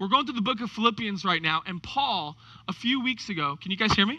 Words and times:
We're 0.00 0.08
going 0.08 0.24
through 0.24 0.36
the 0.36 0.40
book 0.40 0.62
of 0.62 0.70
Philippians 0.70 1.26
right 1.26 1.42
now, 1.42 1.62
and 1.66 1.82
Paul, 1.82 2.34
a 2.66 2.72
few 2.72 3.04
weeks 3.04 3.28
ago, 3.28 3.58
can 3.60 3.70
you 3.70 3.76
guys 3.76 3.92
hear 3.92 4.06
me? 4.06 4.18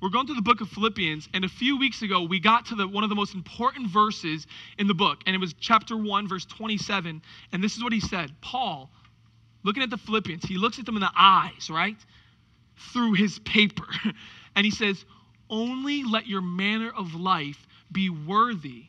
We're 0.00 0.10
going 0.10 0.26
through 0.26 0.36
the 0.36 0.42
book 0.42 0.60
of 0.60 0.68
Philippians, 0.68 1.28
and 1.34 1.44
a 1.44 1.48
few 1.48 1.76
weeks 1.76 2.02
ago, 2.02 2.22
we 2.22 2.38
got 2.38 2.66
to 2.66 2.76
the, 2.76 2.86
one 2.86 3.02
of 3.02 3.10
the 3.10 3.16
most 3.16 3.34
important 3.34 3.90
verses 3.90 4.46
in 4.78 4.86
the 4.86 4.94
book, 4.94 5.18
and 5.26 5.34
it 5.34 5.40
was 5.40 5.54
chapter 5.54 5.96
1, 5.96 6.28
verse 6.28 6.44
27. 6.44 7.20
And 7.52 7.64
this 7.64 7.76
is 7.76 7.82
what 7.82 7.92
he 7.92 7.98
said 7.98 8.30
Paul, 8.40 8.90
looking 9.64 9.82
at 9.82 9.90
the 9.90 9.96
Philippians, 9.96 10.44
he 10.44 10.56
looks 10.56 10.78
at 10.78 10.86
them 10.86 10.94
in 10.94 11.00
the 11.00 11.10
eyes, 11.16 11.68
right? 11.68 11.96
Through 12.92 13.14
his 13.14 13.40
paper. 13.40 13.86
And 14.56 14.64
he 14.64 14.72
says, 14.72 15.04
Only 15.48 16.02
let 16.02 16.26
your 16.26 16.40
manner 16.40 16.90
of 16.90 17.14
life 17.14 17.64
be 17.92 18.10
worthy 18.10 18.86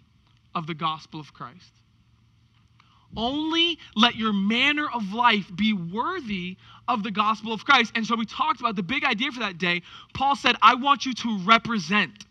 of 0.55 0.65
the 0.65 0.73
gospel 0.73 1.19
of 1.19 1.31
Christ. 1.31 1.78
Only 3.17 3.79
let 3.95 4.15
your 4.15 4.33
manner 4.33 4.87
of 4.93 5.13
life 5.13 5.49
be 5.55 5.73
worthy 5.73 6.57
of 6.87 7.03
the 7.03 7.11
gospel 7.11 7.53
of 7.53 7.65
Christ. 7.65 7.91
And 7.95 8.05
so 8.05 8.15
we 8.15 8.25
talked 8.25 8.59
about 8.59 8.75
the 8.75 8.83
big 8.83 9.03
idea 9.03 9.31
for 9.31 9.39
that 9.39 9.57
day. 9.57 9.81
Paul 10.13 10.35
said, 10.35 10.55
I 10.61 10.75
want 10.75 11.05
you 11.05 11.13
to 11.13 11.39
represent. 11.39 12.25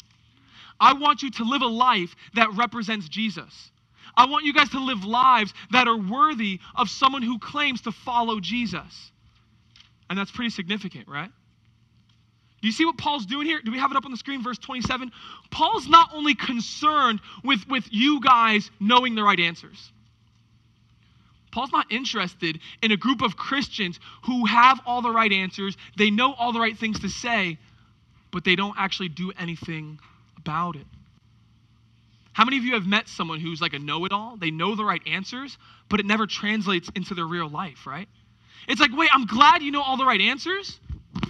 I 0.80 0.92
want 0.92 1.23
you 1.23 1.30
to 1.32 1.45
live 1.45 1.62
a 1.62 1.66
life 1.66 2.14
that 2.34 2.52
represents 2.54 3.09
Jesus. 3.09 3.70
I 4.16 4.27
want 4.27 4.45
you 4.45 4.52
guys 4.52 4.68
to 4.70 4.80
live 4.80 5.04
lives 5.04 5.52
that 5.70 5.87
are 5.88 5.96
worthy 5.96 6.60
of 6.74 6.90
someone 6.90 7.23
who 7.23 7.38
claims 7.38 7.82
to 7.82 7.92
follow 7.92 8.40
Jesus. 8.40 9.12
And 10.10 10.18
that's 10.18 10.30
pretty 10.30 10.51
significant, 10.51 11.09
right? 11.09 11.30
Do 12.60 12.66
you 12.66 12.73
see 12.73 12.84
what 12.84 12.98
Paul's 12.98 13.26
doing 13.26 13.46
here? 13.46 13.60
Do 13.65 13.70
we 13.70 13.79
have 13.79 13.92
it 13.92 13.96
up 13.96 14.04
on 14.04 14.10
the 14.10 14.16
screen, 14.16 14.42
verse 14.42 14.59
27? 14.59 15.12
Paul's 15.51 15.87
not 15.87 16.10
only 16.12 16.34
concerned 16.34 17.20
with, 17.45 17.60
with 17.68 17.84
you 17.90 18.20
guys 18.20 18.70
knowing 18.80 19.15
the 19.15 19.23
right 19.23 19.38
answers. 19.38 19.92
Paul's 21.51 21.73
not 21.73 21.91
interested 21.91 22.61
in 22.83 22.93
a 22.93 22.97
group 22.97 23.23
of 23.23 23.37
Christians 23.37 23.98
who 24.25 24.47
have 24.47 24.80
all 24.87 25.02
the 25.02 25.11
right 25.11 25.33
answers, 25.33 25.77
they 25.97 26.11
know 26.11 26.34
all 26.34 26.52
the 26.52 26.61
right 26.61 26.77
things 26.77 27.01
to 27.01 27.09
say, 27.09 27.59
but 28.30 28.45
they 28.45 28.57
don't 28.57 28.74
actually 28.79 29.09
do 29.09 29.32
anything 29.38 29.99
about 30.37 30.77
it. 30.77 30.87
How 32.32 32.45
many 32.45 32.59
of 32.59 32.65
you 32.65 32.74
have 32.74 32.87
met 32.87 33.09
someone 33.09 33.40
who's 33.40 33.60
like 33.60 33.73
a 33.73 33.79
know 33.79 34.05
it 34.05 34.13
all? 34.13 34.37
They 34.37 34.52
know 34.52 34.77
the 34.77 34.85
right 34.85 35.02
answers, 35.07 35.59
but 35.88 35.99
it 35.99 36.07
never 36.07 36.27
translates 36.27 36.88
into 36.95 37.15
their 37.15 37.27
real 37.27 37.49
life, 37.49 37.87
right? 37.87 38.09
It's 38.68 38.80
like, 38.80 38.90
wait, 38.95 39.10
I'm 39.12 39.27
glad 39.27 39.62
you 39.62 39.73
know 39.73 39.83
all 39.83 39.96
the 39.96 40.05
right 40.05 40.21
answers. 40.21 40.79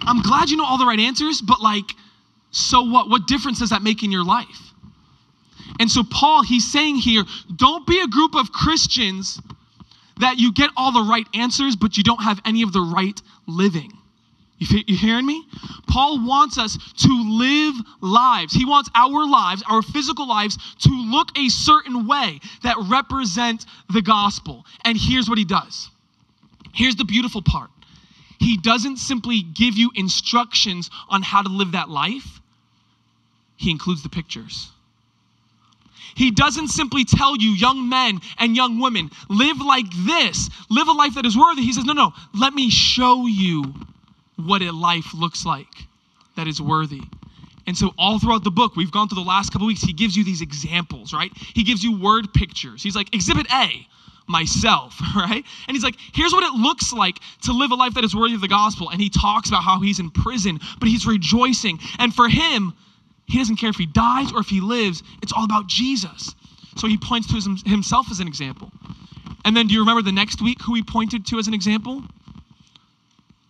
I'm 0.03 0.21
glad 0.21 0.51
you 0.51 0.57
know 0.57 0.67
all 0.67 0.77
the 0.77 0.87
right 0.87 0.99
answers, 0.99 1.41
but 1.41 1.61
like, 1.61 1.85
so 2.51 2.83
what? 2.83 3.09
What 3.09 3.27
difference 3.27 3.61
does 3.61 3.71
that 3.71 3.83
make 3.83 4.03
in 4.03 4.11
your 4.11 4.25
life? 4.25 4.73
And 5.81 5.91
so, 5.91 6.03
Paul, 6.03 6.43
he's 6.43 6.71
saying 6.71 6.97
here, 6.97 7.25
don't 7.55 7.87
be 7.87 8.01
a 8.01 8.07
group 8.07 8.35
of 8.35 8.53
Christians 8.53 9.41
that 10.21 10.39
you 10.39 10.53
get 10.53 10.71
all 10.77 10.93
the 10.93 11.09
right 11.09 11.27
answers, 11.35 11.77
but 11.77 11.97
you 11.97 12.03
don't 12.03 12.23
have 12.23 12.41
any 12.45 12.63
of 12.63 12.73
the 12.73 12.81
right 12.81 13.21
living. 13.47 13.93
You, 14.59 14.83
you 14.87 14.97
hearing 14.97 15.27
me? 15.27 15.45
Paul 15.87 16.27
wants 16.27 16.59
us 16.59 16.77
to 16.77 17.39
live 17.39 17.75
lives. 18.01 18.53
He 18.53 18.65
wants 18.65 18.91
our 18.95 19.27
lives, 19.27 19.63
our 19.69 19.83
physical 19.83 20.29
lives, 20.29 20.59
to 20.81 20.91
look 20.91 21.37
a 21.39 21.49
certain 21.49 22.07
way 22.07 22.41
that 22.63 22.77
represent 22.89 23.65
the 23.93 24.03
gospel. 24.03 24.65
And 24.85 24.99
here's 25.01 25.29
what 25.29 25.39
he 25.39 25.45
does. 25.45 25.91
Here's 26.75 26.97
the 26.97 27.05
beautiful 27.05 27.43
part. 27.43 27.71
He 28.41 28.57
doesn't 28.57 28.99
simply 28.99 29.43
give 29.43 29.77
you 29.77 29.91
instructions 29.95 30.91
on 31.09 31.23
how 31.23 31.43
to 31.43 31.49
live 31.49 31.73
that 31.73 31.89
life, 31.89 32.41
he 33.57 33.71
includes 33.71 34.03
the 34.03 34.09
pictures. 34.09 34.71
He 36.15 36.31
doesn't 36.31 36.69
simply 36.69 37.05
tell 37.05 37.37
you, 37.37 37.51
young 37.51 37.89
men 37.89 38.21
and 38.39 38.57
young 38.57 38.81
women, 38.81 39.11
live 39.29 39.61
like 39.61 39.87
this, 40.07 40.49
live 40.71 40.89
a 40.89 40.93
life 40.93 41.15
that 41.15 41.27
is 41.27 41.37
worthy. 41.37 41.63
He 41.63 41.73
says, 41.73 41.85
no, 41.85 41.93
no, 41.93 42.13
let 42.35 42.55
me 42.55 42.71
show 42.71 43.27
you 43.27 43.75
what 44.37 44.63
a 44.63 44.71
life 44.71 45.15
looks 45.15 45.45
like 45.45 45.87
that 46.37 46.47
is 46.47 46.61
worthy. 46.61 47.03
And 47.67 47.77
so, 47.77 47.93
all 47.99 48.19
throughout 48.19 48.45
the 48.45 48.51
book, 48.51 48.77
we've 48.77 48.91
gone 48.91 49.09
through 49.09 49.23
the 49.23 49.29
last 49.29 49.53
couple 49.53 49.67
weeks, 49.67 49.83
he 49.83 49.93
gives 49.93 50.17
you 50.17 50.25
these 50.25 50.41
examples, 50.41 51.13
right? 51.13 51.31
He 51.37 51.65
gives 51.65 51.85
you 51.85 52.01
word 52.01 52.33
pictures. 52.33 52.83
He's 52.83 52.97
like, 52.97 53.15
Exhibit 53.15 53.47
A, 53.53 53.87
myself, 54.27 54.99
right? 55.17 55.45
And 55.67 55.77
he's 55.77 55.83
like, 55.83 55.97
here's 56.15 56.33
what 56.33 56.45
it 56.45 56.57
looks 56.59 56.93
like 56.93 57.19
to 57.43 57.53
live 57.53 57.71
a 57.71 57.75
life 57.75 57.95
that 57.95 58.05
is 58.05 58.15
worthy 58.15 58.35
of 58.35 58.41
the 58.41 58.49
gospel. 58.49 58.89
And 58.89 59.01
he 59.01 59.11
talks 59.11 59.49
about 59.49 59.65
how 59.65 59.81
he's 59.81 59.99
in 59.99 60.11
prison, 60.11 60.61
but 60.79 60.89
he's 60.89 61.07
rejoicing. 61.07 61.79
And 61.99 62.15
for 62.15 62.29
him, 62.29 62.73
he 63.29 63.39
doesn't 63.39 63.57
care 63.57 63.71
if 63.71 63.77
he 63.77 63.87
dies 63.87 64.33
or 64.33 64.41
if 64.41 64.49
he 64.49 64.61
lives, 64.61 65.03
it's 65.23 65.33
all 65.33 65.45
about 65.45 65.67
Jesus. 65.67 66.35
So 66.77 66.87
he 66.89 66.97
points 66.97 67.29
to 67.29 67.69
himself 67.69 68.11
as 68.11 68.21
an 68.21 68.29
example. 68.29 68.71
And 69.45 69.57
then 69.57 69.67
do 69.67 69.75
you 69.75 69.81
remember 69.81 70.03
the 70.03 70.13
next 70.13 70.41
week 70.43 70.61
who 70.63 70.75
he 70.75 70.83
pointed 70.83 71.27
to 71.27 71.39
as 71.39 71.47
an 71.47 71.55
example? 71.55 72.03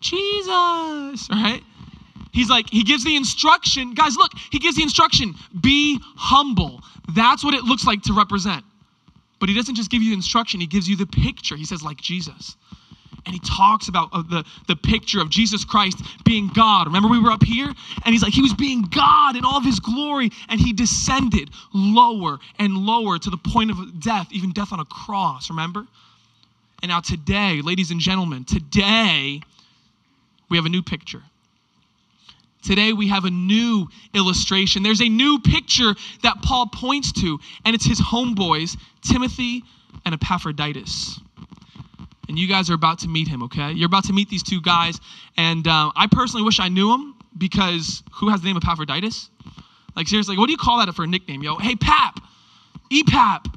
Jesus, 0.01 1.29
right? 1.31 1.61
He's 2.33 2.51
like, 2.51 2.69
he 2.71 2.83
gives 2.83 3.05
the 3.05 3.17
instruction. 3.17 3.95
Guys, 3.95 4.17
look, 4.17 4.33
he 4.51 4.59
gives 4.59 4.77
the 4.77 4.83
instruction 4.83 5.35
be 5.61 5.99
humble. 6.17 6.81
That's 7.15 7.45
what 7.45 7.55
it 7.55 7.65
looks 7.65 7.85
like 7.85 8.03
to 8.03 8.13
represent. 8.13 8.65
But 9.41 9.49
he 9.49 9.55
doesn't 9.55 9.77
just 9.77 9.91
give 9.91 10.03
you 10.03 10.11
the 10.11 10.17
instruction, 10.17 10.61
he 10.61 10.67
gives 10.67 10.89
you 10.89 10.97
the 10.97 11.07
picture. 11.07 11.57
He 11.57 11.65
says, 11.65 11.83
like 11.83 11.99
Jesus 11.99 12.57
and 13.27 13.35
he 13.35 13.41
talks 13.41 13.89
about 13.89 14.09
uh, 14.13 14.23
the, 14.23 14.45
the 14.67 14.77
picture 14.77 15.21
of 15.21 15.31
Jesus 15.31 15.65
Christ 15.65 16.03
being 16.25 16.49
God. 16.49 16.87
Remember, 16.87 17.09
we 17.09 17.21
were 17.21 17.31
up 17.31 17.43
here? 17.43 17.67
And 17.67 18.13
he's 18.13 18.23
like, 18.23 18.33
he 18.33 18.43
was 18.43 18.55
being 18.55 18.83
God 18.83 19.37
in 19.37 19.45
all 19.45 19.59
of 19.59 19.65
his 19.65 19.81
glory, 19.81 20.31
and 20.49 20.61
he 20.61 20.73
descended 20.73 21.51
lower 21.75 22.39
and 22.59 22.75
lower 22.75 23.19
to 23.19 23.31
the 23.31 23.37
point 23.37 23.71
of 23.71 24.01
death, 24.01 24.29
even 24.31 24.53
death 24.53 24.73
on 24.73 24.81
a 24.81 24.85
cross, 24.85 25.51
remember? 25.51 25.87
And 26.83 26.91
now, 26.91 27.01
today, 27.01 27.61
ladies 27.63 27.91
and 27.91 28.01
gentlemen, 28.01 28.45
today 28.45 29.41
we 30.49 30.57
have 30.57 30.67
a 30.67 30.71
new 30.71 30.83
picture. 30.83 31.23
Today 32.63 32.93
we 32.93 33.09
have 33.09 33.25
a 33.25 33.31
new 33.31 33.89
illustration. 34.15 34.83
There's 34.83 35.01
a 35.01 35.09
new 35.09 35.41
picture 35.41 35.95
that 36.23 36.43
Paul 36.43 36.69
points 36.73 37.13
to, 37.13 37.39
and 37.65 37.75
it's 37.75 37.87
his 37.87 38.01
homeboys, 38.01 38.77
Timothy 39.03 39.65
and 40.05 40.15
Epaphroditus 40.15 41.21
and 42.29 42.39
you 42.39 42.47
guys 42.47 42.71
are 42.71 42.75
about 42.75 42.99
to 43.01 43.09
meet 43.09 43.29
him, 43.29 43.43
okay? 43.45 43.73
You're 43.73 43.87
about 43.87 44.05
to 44.05 44.13
meet 44.13 44.29
these 44.29 44.43
two 44.43 44.61
guys, 44.61 45.01
and 45.37 45.67
uh, 45.67 45.91
I 45.97 46.07
personally 46.11 46.45
wish 46.45 46.61
I 46.61 46.69
knew 46.69 46.93
him 46.93 47.15
because 47.37 48.03
who 48.13 48.29
has 48.29 48.41
the 48.41 48.47
name 48.47 48.57
of 48.57 48.63
Epaphroditus? 48.63 49.31
Like, 49.97 50.09
seriously, 50.09 50.37
what 50.39 50.47
do 50.47 50.53
you 50.53 50.59
call 50.59 50.79
that 50.85 50.95
for 50.95 51.05
a 51.05 51.07
nickname, 51.07 51.43
yo? 51.43 51.57
Hey, 51.57 51.75
Pap, 51.75 52.21
EPAP, 52.91 53.53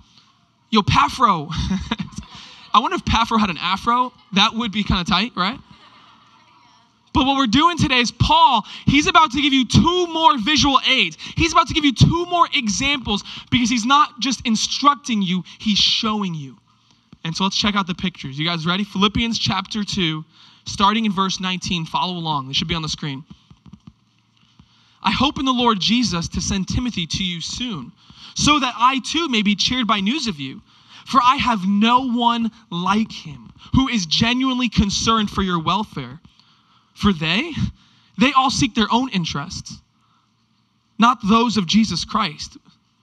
yo, 0.69 0.81
Pafro. 0.81 1.49
I 2.73 2.79
wonder 2.79 2.95
if 2.95 3.05
Pafro 3.05 3.39
had 3.39 3.49
an 3.49 3.57
afro. 3.59 4.13
That 4.33 4.53
would 4.53 4.71
be 4.71 4.83
kind 4.83 5.01
of 5.01 5.07
tight, 5.07 5.33
right? 5.35 5.59
But 7.13 7.25
what 7.25 7.35
we're 7.35 7.47
doing 7.47 7.77
today 7.77 7.99
is 7.99 8.11
Paul, 8.11 8.65
he's 8.85 9.07
about 9.07 9.31
to 9.31 9.41
give 9.41 9.51
you 9.51 9.67
two 9.67 10.07
more 10.07 10.37
visual 10.37 10.79
aids. 10.87 11.17
He's 11.35 11.51
about 11.51 11.67
to 11.67 11.73
give 11.73 11.83
you 11.83 11.93
two 11.93 12.25
more 12.27 12.47
examples 12.53 13.23
because 13.49 13.69
he's 13.69 13.85
not 13.85 14.19
just 14.21 14.45
instructing 14.47 15.21
you, 15.21 15.43
he's 15.59 15.77
showing 15.77 16.33
you. 16.33 16.57
And 17.23 17.35
so 17.35 17.43
let's 17.43 17.57
check 17.57 17.75
out 17.75 17.87
the 17.87 17.95
pictures. 17.95 18.37
You 18.39 18.45
guys 18.45 18.65
ready? 18.65 18.83
Philippians 18.83 19.37
chapter 19.37 19.83
2, 19.83 20.25
starting 20.65 21.05
in 21.05 21.11
verse 21.11 21.39
19. 21.39 21.85
Follow 21.85 22.13
along, 22.13 22.47
they 22.47 22.53
should 22.53 22.67
be 22.67 22.75
on 22.75 22.81
the 22.81 22.89
screen. 22.89 23.23
I 25.03 25.11
hope 25.11 25.39
in 25.39 25.45
the 25.45 25.51
Lord 25.51 25.79
Jesus 25.79 26.27
to 26.29 26.41
send 26.41 26.67
Timothy 26.67 27.07
to 27.07 27.23
you 27.23 27.41
soon, 27.41 27.91
so 28.35 28.59
that 28.59 28.73
I 28.77 28.99
too 29.05 29.29
may 29.29 29.41
be 29.41 29.55
cheered 29.55 29.87
by 29.87 29.99
news 29.99 30.27
of 30.27 30.39
you. 30.39 30.61
For 31.05 31.19
I 31.21 31.35
have 31.37 31.67
no 31.67 32.07
one 32.11 32.51
like 32.69 33.11
him 33.11 33.51
who 33.73 33.87
is 33.87 34.05
genuinely 34.05 34.69
concerned 34.69 35.29
for 35.29 35.41
your 35.41 35.61
welfare. 35.61 36.19
For 36.93 37.11
they, 37.11 37.51
they 38.19 38.31
all 38.33 38.51
seek 38.51 38.75
their 38.75 38.87
own 38.91 39.09
interests, 39.09 39.81
not 40.99 41.17
those 41.27 41.57
of 41.57 41.65
Jesus 41.65 42.05
Christ. 42.05 42.57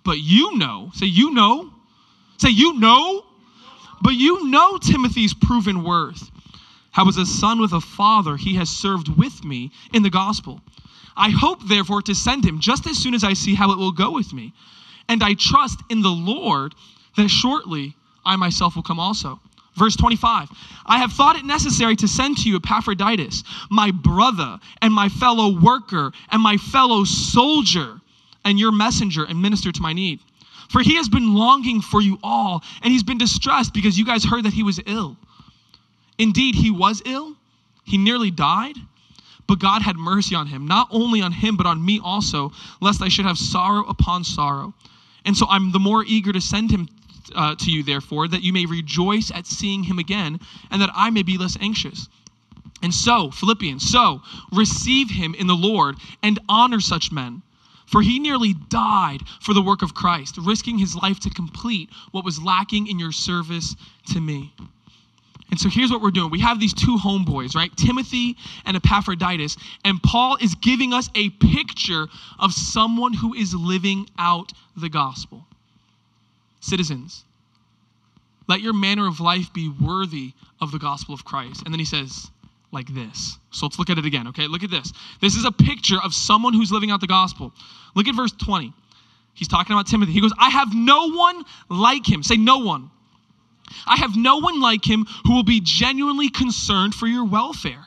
But 0.05 0.19
you 0.19 0.57
know, 0.57 0.91
say, 0.95 1.07
you 1.07 1.33
know, 1.33 1.71
say, 2.39 2.51
you 2.51 2.79
know 2.79 3.25
but 4.03 4.15
you 4.15 4.49
know 4.49 4.79
Timothy's 4.79 5.35
proven 5.35 5.83
worth. 5.85 6.31
How, 6.91 7.07
as 7.09 7.17
a 7.17 7.27
son 7.27 7.61
with 7.61 7.73
a 7.73 7.81
father, 7.81 8.37
he 8.37 8.55
has 8.57 8.69
served 8.69 9.09
with 9.09 9.45
me 9.45 9.71
in 9.93 10.03
the 10.03 10.11
gospel. 10.11 10.61
I 11.17 11.31
hope, 11.31 11.61
therefore, 11.65 12.03
to 12.03 12.15
send 12.15 12.45
him 12.45 12.61
just 12.61 12.87
as 12.87 12.97
soon 12.97 13.15
as 13.15 13.25
I 13.25 13.35
see 13.35 13.55
how 13.55 13.73
it 13.73 13.79
will 13.79 13.93
go 13.93 14.11
with 14.11 14.33
me. 14.33 14.53
And 15.09 15.23
I 15.23 15.35
trust 15.35 15.81
in 15.91 16.03
the 16.03 16.11
Lord 16.11 16.75
that 17.17 17.29
shortly 17.29 17.95
I 18.25 18.37
myself 18.37 18.77
will 18.77 18.83
come 18.83 19.01
also. 19.01 19.41
Verse 19.75 19.97
25 19.97 20.49
I 20.87 20.99
have 20.99 21.13
thought 21.13 21.37
it 21.37 21.45
necessary 21.45 21.95
to 21.97 22.09
send 22.09 22.39
to 22.39 22.49
you 22.49 22.57
Epaphroditus, 22.57 23.45
my 23.71 23.91
brother 23.91 24.59
and 24.83 24.93
my 24.93 25.09
fellow 25.09 25.61
worker 25.61 26.13
and 26.31 26.43
my 26.43 26.57
fellow 26.57 27.05
soldier, 27.05 28.01
and 28.45 28.59
your 28.59 28.73
messenger 28.73 29.25
and 29.25 29.41
minister 29.41 29.71
to 29.71 29.83
my 29.83 29.93
need 29.93 30.21
for 30.69 30.81
he 30.81 30.97
has 30.97 31.09
been 31.09 31.35
longing 31.35 31.81
for 31.81 32.01
you 32.01 32.19
all, 32.23 32.63
and 32.83 32.93
he's 32.93 33.03
been 33.03 33.19
distressed 33.19 33.73
because 33.73 33.99
you 33.99 34.05
guys 34.05 34.25
heard 34.25 34.45
that 34.45 34.53
he 34.53 34.63
was 34.63 34.81
ill. 34.87 35.17
Indeed, 36.19 36.55
he 36.55 36.71
was 36.71 37.03
ill, 37.05 37.37
he 37.85 37.97
nearly 37.97 38.31
died, 38.31 38.77
but 39.47 39.59
God 39.59 39.83
had 39.83 39.97
mercy 39.97 40.35
on 40.35 40.47
him, 40.47 40.67
not 40.67 40.89
only 40.91 41.23
on 41.23 41.33
him, 41.33 41.57
but 41.57 41.67
on 41.67 41.85
me 41.85 42.01
also, 42.03 42.53
lest 42.81 43.01
I 43.01 43.09
should 43.09 43.25
have 43.25 43.39
sorrow 43.39 43.85
upon 43.87 44.25
sorrow. 44.25 44.75
And 45.25 45.37
so 45.37 45.47
I'm 45.49 45.73
the 45.73 45.79
more 45.79 46.05
eager 46.07 46.33
to 46.33 46.41
send 46.41 46.71
him 46.71 46.89
uh, 47.35 47.55
to 47.57 47.71
you, 47.71 47.83
therefore, 47.83 48.29
that 48.29 48.43
you 48.43 48.53
may 48.53 48.67
rejoice 48.67 49.31
at 49.31 49.47
seeing 49.47 49.85
him 49.85 49.99
again, 49.99 50.39
and 50.71 50.83
that 50.83 50.91
I 50.95 51.11
may 51.11 51.23
be 51.23 51.39
less 51.39 51.57
anxious. 51.61 52.09
And 52.83 52.95
so, 52.95 53.31
Philippians, 53.31 53.89
so 53.91 54.23
receive 54.53 55.11
him 55.11 55.35
in 55.35 55.47
the 55.47 55.55
Lord 55.55 55.97
and 56.23 56.39
honor 56.49 56.81
such 56.81 57.11
men. 57.11 57.43
For 57.89 58.03
he 58.03 58.19
nearly 58.19 58.53
died 58.53 59.23
for 59.41 59.55
the 59.55 59.63
work 59.63 59.81
of 59.81 59.95
Christ, 59.95 60.37
risking 60.37 60.79
his 60.79 60.95
life 60.95 61.19
to 61.21 61.31
complete 61.31 61.89
what 62.11 62.23
was 62.23 62.41
lacking 62.41 62.87
in 62.87 62.99
your 62.99 63.13
service 63.13 63.77
to 64.13 64.21
me. 64.21 64.53
And 65.51 65.59
so 65.59 65.71
here's 65.71 65.91
what 65.91 66.03
we're 66.03 66.11
doing. 66.11 66.31
We 66.31 66.41
have 66.41 66.61
these 66.61 66.75
two 66.75 66.99
homeboys, 66.99 67.55
right? 67.55 67.75
Timothy 67.79 68.37
and 68.67 68.77
Epaphroditus. 68.77 69.57
And 69.87 70.03
Paul 70.03 70.37
is 70.39 70.55
giving 70.57 70.93
us 70.93 71.09
a 71.15 71.31
picture 71.31 72.09
of 72.39 72.53
someone 72.53 73.15
who 73.15 73.33
is 73.33 73.55
living 73.55 74.11
out 74.19 74.53
the 74.77 74.91
gospel. 74.91 75.47
Citizens, 76.61 77.25
let 78.49 78.61
your 78.61 78.75
manner 78.75 79.09
of 79.09 79.19
life 79.19 79.51
be 79.55 79.71
worthy 79.71 80.33
of 80.61 80.73
the 80.73 80.79
gospel 80.79 81.15
of 81.15 81.25
Christ. 81.25 81.63
And 81.65 81.73
then 81.73 81.79
he 81.79 81.87
says, 81.87 82.31
like 82.71 82.93
this. 82.95 83.39
So 83.51 83.67
let's 83.67 83.79
look 83.79 83.91
at 83.91 83.99
it 83.99 84.05
again, 84.05 84.29
okay? 84.29 84.47
Look 84.47 84.63
at 84.63 84.71
this. 84.71 84.93
This 85.21 85.35
is 85.35 85.45
a 85.45 85.53
picture 85.53 85.99
of 86.03 86.13
someone 86.13 86.53
who's 86.53 86.71
living 86.71 86.91
out 86.91 87.01
the 87.01 87.07
gospel. 87.07 87.53
Look 87.95 88.09
at 88.09 88.15
verse 88.15 88.33
20. 88.33 88.73
He's 89.35 89.49
talking 89.49 89.75
about 89.75 89.87
Timothy. 89.87 90.13
He 90.13 90.21
goes, 90.21 90.33
I 90.39 90.51
have 90.51 90.75
no 90.75 91.11
one 91.11 91.45
like 91.71 92.07
him. 92.07 92.23
Say, 92.23 92.37
no 92.37 92.59
one. 92.59 92.91
I 93.87 93.97
have 93.97 94.17
no 94.17 94.39
one 94.39 94.61
like 94.61 94.85
him 94.85 95.07
who 95.25 95.35
will 95.35 95.45
be 95.45 95.61
genuinely 95.63 96.29
concerned 96.29 96.95
for 96.95 97.07
your 97.07 97.25
welfare. 97.25 97.87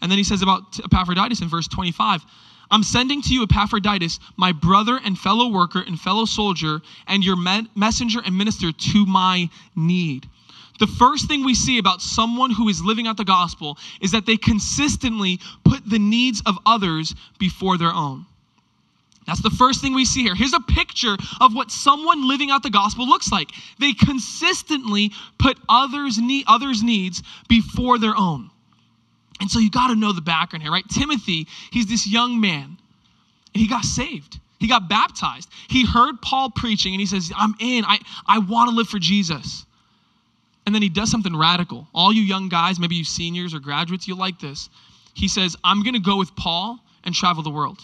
And 0.00 0.10
then 0.10 0.18
he 0.18 0.24
says 0.24 0.42
about 0.42 0.78
Epaphroditus 0.84 1.40
in 1.40 1.48
verse 1.48 1.68
25 1.68 2.22
I'm 2.70 2.82
sending 2.82 3.22
to 3.22 3.32
you 3.32 3.44
Epaphroditus, 3.44 4.18
my 4.36 4.52
brother 4.52 5.00
and 5.02 5.18
fellow 5.18 5.50
worker 5.50 5.82
and 5.86 5.98
fellow 5.98 6.26
soldier, 6.26 6.80
and 7.06 7.24
your 7.24 7.36
messenger 7.74 8.20
and 8.24 8.36
minister 8.36 8.72
to 8.72 9.06
my 9.06 9.48
need. 9.74 10.28
The 10.78 10.86
first 10.86 11.26
thing 11.26 11.44
we 11.44 11.54
see 11.54 11.78
about 11.78 12.00
someone 12.00 12.50
who 12.50 12.68
is 12.68 12.82
living 12.82 13.06
out 13.06 13.16
the 13.16 13.24
gospel 13.24 13.78
is 14.00 14.12
that 14.12 14.26
they 14.26 14.36
consistently 14.36 15.40
put 15.64 15.88
the 15.88 15.98
needs 15.98 16.42
of 16.46 16.56
others 16.64 17.14
before 17.38 17.78
their 17.78 17.92
own. 17.92 18.26
That's 19.26 19.42
the 19.42 19.50
first 19.50 19.82
thing 19.82 19.94
we 19.94 20.06
see 20.06 20.22
here. 20.22 20.34
Here's 20.34 20.54
a 20.54 20.60
picture 20.60 21.14
of 21.40 21.54
what 21.54 21.70
someone 21.70 22.26
living 22.26 22.50
out 22.50 22.62
the 22.62 22.70
gospel 22.70 23.06
looks 23.06 23.30
like. 23.30 23.50
They 23.78 23.92
consistently 23.92 25.12
put 25.38 25.58
others' 25.68 26.18
need, 26.18 26.44
others' 26.48 26.82
needs 26.82 27.22
before 27.46 27.98
their 27.98 28.16
own. 28.16 28.50
And 29.40 29.50
so 29.50 29.58
you 29.58 29.70
got 29.70 29.88
to 29.88 29.96
know 29.96 30.12
the 30.12 30.22
background 30.22 30.62
here, 30.62 30.72
right? 30.72 30.88
Timothy, 30.88 31.46
he's 31.70 31.86
this 31.86 32.06
young 32.06 32.40
man, 32.40 32.78
and 33.54 33.60
he 33.60 33.68
got 33.68 33.84
saved. 33.84 34.40
He 34.58 34.66
got 34.66 34.88
baptized. 34.88 35.50
He 35.68 35.84
heard 35.84 36.22
Paul 36.22 36.50
preaching, 36.50 36.94
and 36.94 37.00
he 37.00 37.06
says, 37.06 37.30
I'm 37.36 37.54
in. 37.60 37.84
I, 37.84 37.98
I 38.26 38.38
want 38.38 38.70
to 38.70 38.76
live 38.76 38.88
for 38.88 38.98
Jesus. 38.98 39.66
And 40.68 40.74
then 40.74 40.82
he 40.82 40.90
does 40.90 41.10
something 41.10 41.34
radical. 41.34 41.88
All 41.94 42.12
you 42.12 42.20
young 42.20 42.50
guys, 42.50 42.78
maybe 42.78 42.94
you 42.94 43.02
seniors 43.02 43.54
or 43.54 43.58
graduates, 43.58 44.06
you'll 44.06 44.18
like 44.18 44.38
this. 44.38 44.68
He 45.14 45.26
says, 45.26 45.56
I'm 45.64 45.82
going 45.82 45.94
to 45.94 45.98
go 45.98 46.18
with 46.18 46.36
Paul 46.36 46.78
and 47.04 47.14
travel 47.14 47.42
the 47.42 47.48
world. 47.48 47.80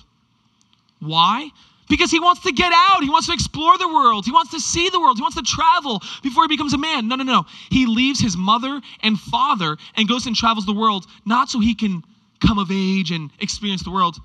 Why? 1.01 1.49
Because 1.89 2.11
he 2.11 2.21
wants 2.21 2.43
to 2.43 2.53
get 2.53 2.75
out. 2.75 3.03
He 3.03 3.09
wants 3.09 3.29
to 3.29 3.33
explore 3.33 3.79
the 3.79 3.89
world. 3.89 4.27
He 4.27 4.33
wants 4.33 4.51
to 4.51 4.61
see 4.61 4.91
the 4.91 5.01
world. 5.01 5.17
He 5.17 5.23
wants 5.23 5.39
to 5.39 5.43
travel 5.43 6.03
before 6.23 6.45
he 6.45 6.49
becomes 6.49 6.75
a 6.75 6.77
man. 6.77 7.09
No, 7.09 7.17
no, 7.17 7.25
no. 7.25 7.47
He 7.71 7.87
leaves 7.87 8.21
his 8.21 8.37
mother 8.37 8.83
and 9.03 9.19
father 9.19 9.79
and 9.97 10.07
goes 10.07 10.27
and 10.27 10.37
travels 10.37 10.67
the 10.67 10.75
world, 10.75 11.07
not 11.25 11.49
so 11.49 11.61
he 11.61 11.75
can 11.75 12.03
come 12.47 12.59
of 12.59 12.69
age 12.71 13.13
and 13.13 13.31
experience 13.41 13.83
the 13.83 13.93
world, 13.93 14.19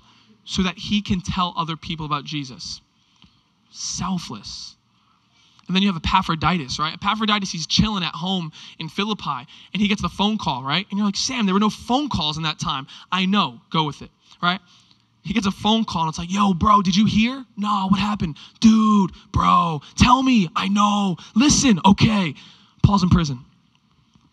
so 0.44 0.62
that 0.64 0.76
he 0.76 1.00
can 1.00 1.22
tell 1.22 1.54
other 1.56 1.78
people 1.78 2.04
about 2.04 2.24
Jesus. 2.24 2.82
Selfless. 3.70 4.76
And 5.70 5.76
then 5.76 5.84
you 5.84 5.92
have 5.92 6.02
Epaphroditus, 6.04 6.80
right? 6.80 6.92
Epaphroditus, 6.94 7.52
he's 7.52 7.64
chilling 7.64 8.02
at 8.02 8.12
home 8.12 8.50
in 8.80 8.88
Philippi, 8.88 9.46
and 9.72 9.80
he 9.80 9.86
gets 9.86 10.02
the 10.02 10.08
phone 10.08 10.36
call, 10.36 10.64
right? 10.64 10.84
And 10.90 10.98
you're 10.98 11.06
like, 11.06 11.14
Sam, 11.14 11.46
there 11.46 11.54
were 11.54 11.60
no 11.60 11.70
phone 11.70 12.08
calls 12.08 12.36
in 12.36 12.42
that 12.42 12.58
time. 12.58 12.88
I 13.12 13.24
know, 13.26 13.60
go 13.70 13.84
with 13.84 14.02
it, 14.02 14.10
right? 14.42 14.58
He 15.22 15.32
gets 15.32 15.46
a 15.46 15.52
phone 15.52 15.84
call 15.84 16.02
and 16.02 16.08
it's 16.08 16.18
like, 16.18 16.32
yo, 16.32 16.54
bro, 16.54 16.82
did 16.82 16.96
you 16.96 17.06
hear? 17.06 17.44
No, 17.56 17.86
what 17.88 18.00
happened? 18.00 18.36
Dude, 18.58 19.12
bro, 19.30 19.80
tell 19.96 20.24
me. 20.24 20.48
I 20.56 20.66
know. 20.66 21.18
Listen, 21.36 21.78
okay. 21.86 22.34
Paul's 22.82 23.04
in 23.04 23.10
prison. 23.10 23.38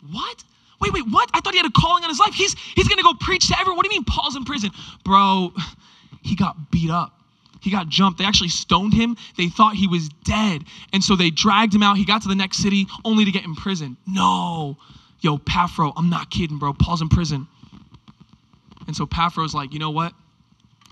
What? 0.09 0.43
Wait, 0.81 0.91
wait, 0.93 1.03
what? 1.07 1.29
I 1.35 1.41
thought 1.41 1.53
he 1.53 1.59
had 1.59 1.67
a 1.67 1.71
calling 1.71 2.03
on 2.03 2.09
his 2.09 2.19
life. 2.19 2.33
He's 2.33 2.55
he's 2.75 2.87
gonna 2.87 3.03
go 3.03 3.13
preach 3.19 3.47
to 3.49 3.59
everyone. 3.59 3.77
What 3.77 3.85
do 3.85 3.93
you 3.93 3.99
mean 3.99 4.05
Paul's 4.05 4.35
in 4.35 4.43
prison? 4.43 4.71
Bro, 5.03 5.53
he 6.23 6.35
got 6.35 6.71
beat 6.71 6.89
up. 6.89 7.16
He 7.61 7.71
got 7.71 7.89
jumped. 7.89 8.19
They 8.19 8.25
actually 8.25 8.49
stoned 8.49 8.93
him. 8.93 9.17
They 9.37 9.47
thought 9.47 9.75
he 9.75 9.87
was 9.87 10.09
dead. 10.23 10.63
And 10.93 11.03
so 11.03 11.15
they 11.15 11.29
dragged 11.29 11.73
him 11.73 11.83
out. 11.83 11.97
He 11.97 12.05
got 12.05 12.21
to 12.23 12.27
the 12.27 12.35
next 12.35 12.57
city 12.57 12.87
only 13.03 13.25
to 13.25 13.31
get 13.31 13.43
in 13.45 13.55
prison. 13.55 13.97
No. 14.05 14.77
Yo, 15.21 15.37
Paphro, 15.37 15.93
I'm 15.95 16.09
not 16.09 16.29
kidding, 16.29 16.59
bro. 16.59 16.73
Paul's 16.73 17.01
in 17.01 17.09
prison. 17.09 17.47
And 18.85 18.95
so 18.95 19.05
Paphro's 19.05 19.53
like, 19.53 19.73
you 19.73 19.79
know 19.79 19.91
what? 19.91 20.13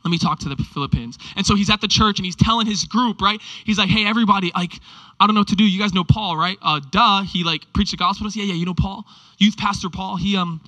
let 0.06 0.12
me 0.12 0.20
talk 0.20 0.38
to 0.40 0.50
the 0.50 0.56
Philippians. 0.56 1.18
And 1.36 1.44
so 1.44 1.56
he's 1.56 1.72
at 1.72 1.82
the 1.82 1.88
church 1.88 2.20
and 2.20 2.26
he's 2.28 2.36
telling 2.36 2.68
his 2.68 2.86
group, 2.86 3.22
right? 3.22 3.42
He's 3.66 3.80
like, 3.80 3.90
hey, 3.90 4.06
everybody, 4.06 4.52
like, 4.56 4.74
I 5.20 5.26
don't 5.26 5.34
know 5.34 5.42
what 5.42 5.48
to 5.48 5.56
do. 5.56 5.64
You 5.64 5.80
guys 5.80 5.96
know 5.96 6.04
Paul, 6.04 6.38
right? 6.38 6.58
Uh, 6.62 6.80
duh. 6.92 7.24
He 7.24 7.44
like 7.44 7.66
preached 7.74 7.92
the 7.92 7.98
gospel 7.98 8.26
to 8.26 8.28
us. 8.28 8.36
Yeah, 8.36 8.44
yeah, 8.44 8.54
you 8.54 8.68
know 8.68 8.76
Paul, 8.76 9.04
youth 9.40 9.58
pastor 9.58 9.90
Paul. 9.90 10.18
He 10.18 10.38
um, 10.38 10.62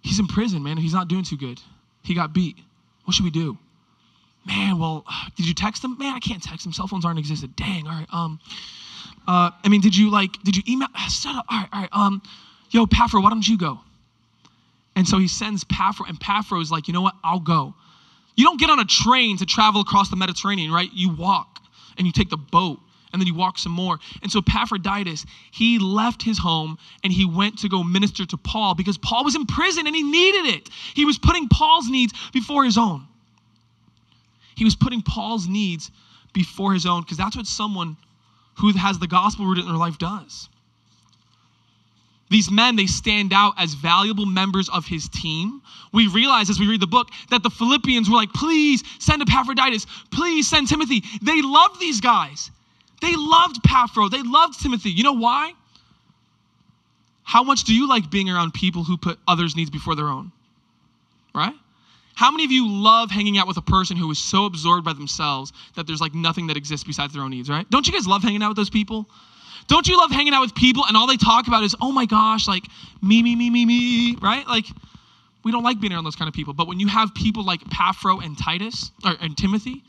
he's 0.00 0.18
in 0.18 0.26
prison, 0.26 0.62
man. 0.62 0.78
He's 0.78 0.94
not 0.94 1.08
doing 1.08 1.22
too 1.22 1.36
good. 1.36 1.60
He 2.02 2.14
got 2.14 2.32
beat. 2.32 2.56
What 3.04 3.14
should 3.14 3.24
we 3.24 3.30
do? 3.30 3.58
Man, 4.46 4.78
well, 4.78 5.04
did 5.36 5.46
you 5.46 5.54
text 5.54 5.82
him? 5.82 5.98
Man, 5.98 6.14
I 6.14 6.20
can't 6.20 6.42
text 6.42 6.64
him. 6.64 6.72
Cell 6.72 6.86
phones 6.86 7.04
aren't 7.04 7.18
existed. 7.18 7.56
Dang. 7.56 7.86
All 7.86 7.94
right. 7.94 8.06
Um, 8.12 8.38
uh, 9.26 9.50
I 9.64 9.68
mean, 9.68 9.80
did 9.80 9.96
you 9.96 10.10
like? 10.10 10.40
Did 10.44 10.56
you 10.56 10.62
email? 10.68 10.88
Shut 11.08 11.34
up. 11.34 11.46
All 11.48 11.58
right. 11.58 11.68
All 11.72 11.80
right. 11.80 11.90
Um, 11.92 12.22
yo, 12.70 12.86
Paphro, 12.86 13.22
why 13.22 13.30
don't 13.30 13.46
you 13.46 13.58
go? 13.58 13.80
And 14.94 15.06
so 15.06 15.18
he 15.18 15.28
sends 15.28 15.64
Paphro, 15.64 16.08
and 16.08 16.18
Paphro 16.18 16.60
is 16.60 16.70
like, 16.70 16.88
you 16.88 16.94
know 16.94 17.02
what? 17.02 17.14
I'll 17.22 17.40
go. 17.40 17.74
You 18.36 18.44
don't 18.44 18.60
get 18.60 18.70
on 18.70 18.78
a 18.78 18.84
train 18.84 19.36
to 19.38 19.46
travel 19.46 19.80
across 19.80 20.10
the 20.10 20.16
Mediterranean, 20.16 20.70
right? 20.70 20.90
You 20.92 21.10
walk 21.14 21.60
and 21.98 22.06
you 22.06 22.12
take 22.12 22.30
the 22.30 22.36
boat 22.36 22.78
and 23.12 23.20
then 23.20 23.26
you 23.26 23.34
walk 23.34 23.58
some 23.58 23.72
more. 23.72 23.98
And 24.22 24.30
so 24.30 24.40
Epaphroditus, 24.40 25.24
he 25.50 25.78
left 25.78 26.22
his 26.22 26.38
home 26.38 26.76
and 27.02 27.12
he 27.12 27.24
went 27.24 27.58
to 27.60 27.68
go 27.68 27.82
minister 27.82 28.26
to 28.26 28.36
Paul 28.36 28.74
because 28.74 28.98
Paul 28.98 29.24
was 29.24 29.34
in 29.34 29.46
prison 29.46 29.86
and 29.86 29.96
he 29.96 30.02
needed 30.02 30.54
it. 30.54 30.68
He 30.94 31.06
was 31.06 31.18
putting 31.18 31.48
Paul's 31.48 31.88
needs 31.88 32.12
before 32.32 32.64
his 32.64 32.76
own. 32.76 33.06
He 34.56 34.64
was 34.64 34.74
putting 34.74 35.02
Paul's 35.02 35.46
needs 35.46 35.90
before 36.32 36.72
his 36.72 36.86
own 36.86 37.02
because 37.02 37.18
that's 37.18 37.36
what 37.36 37.46
someone 37.46 37.96
who 38.58 38.72
has 38.72 38.98
the 38.98 39.06
gospel 39.06 39.46
rooted 39.46 39.64
in 39.64 39.70
their 39.70 39.78
life 39.78 39.98
does. 39.98 40.48
These 42.28 42.50
men, 42.50 42.74
they 42.74 42.86
stand 42.86 43.32
out 43.32 43.54
as 43.56 43.74
valuable 43.74 44.26
members 44.26 44.68
of 44.70 44.84
his 44.84 45.08
team. 45.08 45.62
We 45.92 46.08
realize 46.08 46.50
as 46.50 46.58
we 46.58 46.66
read 46.66 46.80
the 46.80 46.86
book 46.86 47.08
that 47.30 47.42
the 47.42 47.50
Philippians 47.50 48.10
were 48.10 48.16
like, 48.16 48.32
please 48.32 48.82
send 48.98 49.22
Epaphroditus, 49.22 49.86
please 50.10 50.48
send 50.48 50.66
Timothy. 50.66 51.04
They 51.22 51.40
loved 51.42 51.78
these 51.78 52.00
guys. 52.00 52.50
They 53.00 53.14
loved 53.14 53.62
Paphro, 53.62 54.10
they 54.10 54.22
loved 54.22 54.60
Timothy. 54.60 54.90
You 54.90 55.04
know 55.04 55.12
why? 55.12 55.52
How 57.22 57.42
much 57.42 57.64
do 57.64 57.74
you 57.74 57.88
like 57.88 58.10
being 58.10 58.30
around 58.30 58.54
people 58.54 58.84
who 58.84 58.96
put 58.96 59.18
others' 59.28 59.54
needs 59.54 59.70
before 59.70 59.94
their 59.94 60.08
own? 60.08 60.32
Right? 61.34 61.54
How 62.16 62.30
many 62.30 62.44
of 62.44 62.50
you 62.50 62.66
love 62.66 63.10
hanging 63.10 63.36
out 63.36 63.46
with 63.46 63.58
a 63.58 63.62
person 63.62 63.96
who 63.96 64.10
is 64.10 64.18
so 64.18 64.46
absorbed 64.46 64.86
by 64.86 64.94
themselves 64.94 65.52
that 65.74 65.86
there's 65.86 66.00
like 66.00 66.14
nothing 66.14 66.46
that 66.46 66.56
exists 66.56 66.82
besides 66.82 67.12
their 67.12 67.22
own 67.22 67.30
needs, 67.30 67.50
right? 67.50 67.68
Don't 67.70 67.86
you 67.86 67.92
guys 67.92 68.06
love 68.06 68.22
hanging 68.22 68.42
out 68.42 68.48
with 68.48 68.56
those 68.56 68.70
people? 68.70 69.06
Don't 69.68 69.86
you 69.86 69.98
love 69.98 70.10
hanging 70.10 70.32
out 70.32 70.40
with 70.40 70.54
people 70.54 70.84
and 70.88 70.96
all 70.96 71.06
they 71.06 71.18
talk 71.18 71.46
about 71.46 71.62
is, 71.62 71.76
oh 71.80 71.92
my 71.92 72.06
gosh, 72.06 72.48
like 72.48 72.64
me, 73.02 73.22
me, 73.22 73.36
me, 73.36 73.50
me, 73.50 73.66
me, 73.66 74.16
right? 74.22 74.46
Like, 74.48 74.64
we 75.44 75.52
don't 75.52 75.62
like 75.62 75.78
being 75.78 75.92
around 75.92 76.04
those 76.04 76.16
kind 76.16 76.28
of 76.28 76.34
people. 76.34 76.54
But 76.54 76.68
when 76.68 76.80
you 76.80 76.88
have 76.88 77.14
people 77.14 77.44
like 77.44 77.60
Paphro 77.70 78.24
and 78.24 78.36
Titus, 78.36 78.90
or 79.04 79.14
and 79.20 79.36
Timothy, 79.36 79.84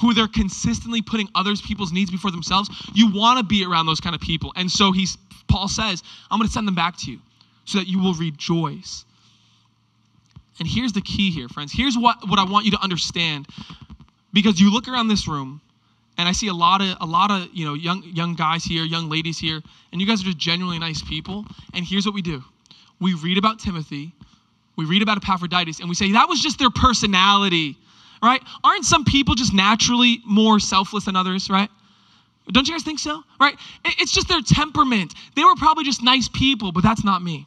who 0.00 0.12
they're 0.12 0.28
consistently 0.28 1.02
putting 1.02 1.28
others 1.36 1.62
people's 1.62 1.92
needs 1.92 2.10
before 2.10 2.32
themselves, 2.32 2.68
you 2.94 3.12
want 3.12 3.38
to 3.38 3.44
be 3.44 3.64
around 3.64 3.86
those 3.86 4.00
kind 4.00 4.14
of 4.14 4.20
people. 4.20 4.52
And 4.56 4.70
so 4.70 4.92
he's 4.92 5.16
Paul 5.48 5.68
says, 5.68 6.02
I'm 6.30 6.38
going 6.38 6.48
to 6.48 6.52
send 6.52 6.66
them 6.66 6.74
back 6.74 6.96
to 6.98 7.10
you 7.12 7.20
so 7.64 7.78
that 7.78 7.86
you 7.86 8.00
will 8.00 8.14
rejoice. 8.14 9.04
And 10.60 10.68
here's 10.68 10.92
the 10.92 11.00
key 11.00 11.30
here, 11.30 11.48
friends. 11.48 11.72
Here's 11.72 11.96
what, 11.96 12.28
what 12.28 12.38
I 12.38 12.44
want 12.44 12.66
you 12.66 12.70
to 12.72 12.82
understand. 12.82 13.48
Because 14.32 14.60
you 14.60 14.72
look 14.72 14.86
around 14.86 15.08
this 15.08 15.26
room 15.26 15.60
and 16.18 16.28
I 16.28 16.32
see 16.32 16.48
a 16.48 16.54
lot 16.54 16.82
of 16.82 16.96
a 17.00 17.06
lot 17.06 17.30
of 17.30 17.48
you 17.52 17.64
know 17.64 17.74
young 17.74 18.02
young 18.04 18.34
guys 18.34 18.62
here, 18.62 18.84
young 18.84 19.08
ladies 19.08 19.38
here, 19.38 19.60
and 19.90 20.00
you 20.00 20.06
guys 20.06 20.20
are 20.20 20.26
just 20.26 20.38
genuinely 20.38 20.78
nice 20.78 21.02
people. 21.02 21.46
And 21.72 21.84
here's 21.84 22.04
what 22.04 22.14
we 22.14 22.22
do: 22.22 22.44
we 23.00 23.14
read 23.14 23.38
about 23.38 23.58
Timothy, 23.58 24.12
we 24.76 24.84
read 24.84 25.02
about 25.02 25.16
Epaphroditus, 25.16 25.80
and 25.80 25.88
we 25.88 25.94
say 25.94 26.12
that 26.12 26.28
was 26.28 26.40
just 26.40 26.58
their 26.58 26.70
personality, 26.70 27.76
right? 28.22 28.42
Aren't 28.62 28.84
some 28.84 29.04
people 29.04 29.34
just 29.34 29.54
naturally 29.54 30.20
more 30.26 30.60
selfless 30.60 31.06
than 31.06 31.16
others, 31.16 31.48
right? 31.48 31.70
Don't 32.52 32.68
you 32.68 32.74
guys 32.74 32.82
think 32.82 32.98
so? 32.98 33.22
Right? 33.40 33.56
It's 33.84 34.12
just 34.12 34.28
their 34.28 34.42
temperament. 34.42 35.14
They 35.36 35.44
were 35.44 35.54
probably 35.56 35.84
just 35.84 36.02
nice 36.02 36.28
people, 36.28 36.72
but 36.72 36.82
that's 36.82 37.04
not 37.04 37.22
me. 37.22 37.46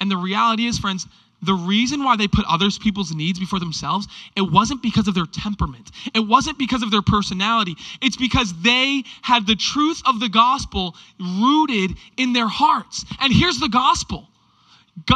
And 0.00 0.10
the 0.10 0.16
reality 0.16 0.66
is, 0.66 0.78
friends, 0.78 1.06
the 1.42 1.54
reason 1.54 2.04
why 2.04 2.16
they 2.16 2.28
put 2.28 2.44
others 2.46 2.78
people's 2.78 3.14
needs 3.14 3.38
before 3.38 3.58
themselves 3.58 4.06
it 4.36 4.42
wasn't 4.42 4.80
because 4.82 5.08
of 5.08 5.14
their 5.14 5.26
temperament 5.26 5.90
it 6.14 6.20
wasn't 6.20 6.56
because 6.58 6.82
of 6.82 6.90
their 6.90 7.02
personality 7.02 7.74
it's 8.00 8.16
because 8.16 8.52
they 8.62 9.02
had 9.22 9.46
the 9.46 9.56
truth 9.56 10.02
of 10.06 10.20
the 10.20 10.28
gospel 10.28 10.94
rooted 11.18 11.96
in 12.16 12.32
their 12.32 12.48
hearts 12.48 13.04
and 13.20 13.32
here's 13.32 13.58
the 13.58 13.68
gospel 13.68 14.26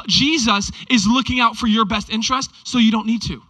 Jesus 0.07 0.71
is 0.89 1.07
looking 1.07 1.41
out 1.41 1.57
for 1.57 1.67
your 1.67 1.85
best 1.85 2.11
interest, 2.11 2.51
so 2.65 2.79
you 2.79 2.93
don't 2.93 3.07
need 3.07 3.23
to. 3.23 3.43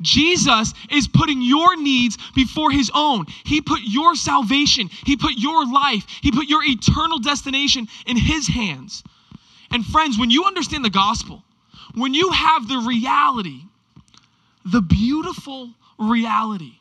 Jesus 0.00 0.72
is 0.90 1.06
putting 1.06 1.42
your 1.42 1.76
needs 1.76 2.16
before 2.34 2.70
his 2.70 2.90
own. 2.94 3.26
He 3.44 3.60
put 3.60 3.80
your 3.82 4.14
salvation, 4.14 4.88
he 5.04 5.16
put 5.16 5.32
your 5.36 5.66
life, 5.66 6.06
he 6.22 6.32
put 6.32 6.48
your 6.48 6.64
eternal 6.64 7.18
destination 7.18 7.86
in 8.06 8.16
his 8.16 8.48
hands. 8.48 9.02
And 9.70 9.84
friends, 9.84 10.18
when 10.18 10.30
you 10.30 10.44
understand 10.44 10.84
the 10.84 10.90
gospel, 10.90 11.42
when 11.94 12.14
you 12.14 12.30
have 12.30 12.68
the 12.68 12.78
reality, 12.78 13.62
the 14.64 14.80
beautiful 14.80 15.70
reality 15.98 16.72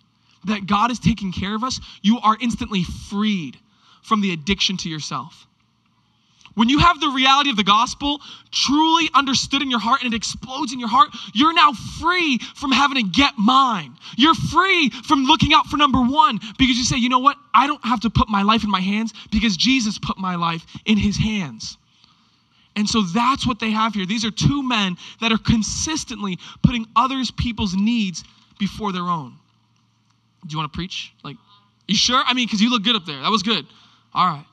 that 0.45 0.67
God 0.67 0.91
is 0.91 0.99
taking 0.99 1.31
care 1.31 1.55
of 1.55 1.63
us, 1.63 1.79
you 2.01 2.19
are 2.19 2.37
instantly 2.39 2.83
freed 2.83 3.57
from 4.01 4.21
the 4.21 4.31
addiction 4.33 4.77
to 4.77 4.89
yourself. 4.89 5.45
When 6.55 6.67
you 6.67 6.79
have 6.79 6.99
the 6.99 7.09
reality 7.09 7.51
of 7.51 7.55
the 7.55 7.63
gospel 7.63 8.19
truly 8.51 9.09
understood 9.13 9.61
in 9.61 9.69
your 9.69 9.79
heart 9.79 10.03
and 10.03 10.13
it 10.13 10.17
explodes 10.17 10.73
in 10.73 10.79
your 10.79 10.89
heart, 10.89 11.09
you're 11.33 11.53
now 11.53 11.71
free 11.73 12.37
from 12.55 12.71
having 12.71 12.97
to 12.97 13.09
get 13.09 13.33
mine. 13.37 13.95
You're 14.17 14.35
free 14.35 14.89
from 14.89 15.23
looking 15.23 15.53
out 15.53 15.67
for 15.67 15.77
number 15.77 15.99
one 15.99 16.39
because 16.57 16.75
you 16.75 16.83
say, 16.83 16.97
you 16.97 17.07
know 17.07 17.19
what? 17.19 17.37
I 17.53 17.67
don't 17.67 17.83
have 17.85 18.01
to 18.01 18.09
put 18.09 18.27
my 18.29 18.41
life 18.41 18.63
in 18.63 18.71
my 18.71 18.81
hands 18.81 19.13
because 19.31 19.55
Jesus 19.55 19.97
put 19.99 20.17
my 20.17 20.35
life 20.35 20.65
in 20.85 20.97
his 20.97 21.17
hands. 21.17 21.77
And 22.79 22.87
so 22.87 23.01
that's 23.01 23.45
what 23.45 23.59
they 23.59 23.71
have 23.71 23.93
here. 23.93 24.05
These 24.05 24.23
are 24.23 24.31
two 24.31 24.63
men 24.63 24.95
that 25.19 25.33
are 25.33 25.37
consistently 25.37 26.39
putting 26.63 26.85
others 26.95 27.29
people's 27.29 27.75
needs 27.75 28.23
before 28.57 28.93
their 28.93 29.03
own. 29.03 29.33
Do 30.47 30.53
you 30.53 30.57
want 30.57 30.71
to 30.71 30.77
preach? 30.77 31.11
Like, 31.21 31.35
you 31.89 31.97
sure? 31.97 32.23
I 32.25 32.33
mean, 32.33 32.47
because 32.47 32.61
you 32.61 32.69
look 32.69 32.85
good 32.85 32.95
up 32.95 33.05
there. 33.05 33.21
That 33.21 33.31
was 33.31 33.43
good. 33.43 33.65
All 34.13 34.25
right. 34.25 34.45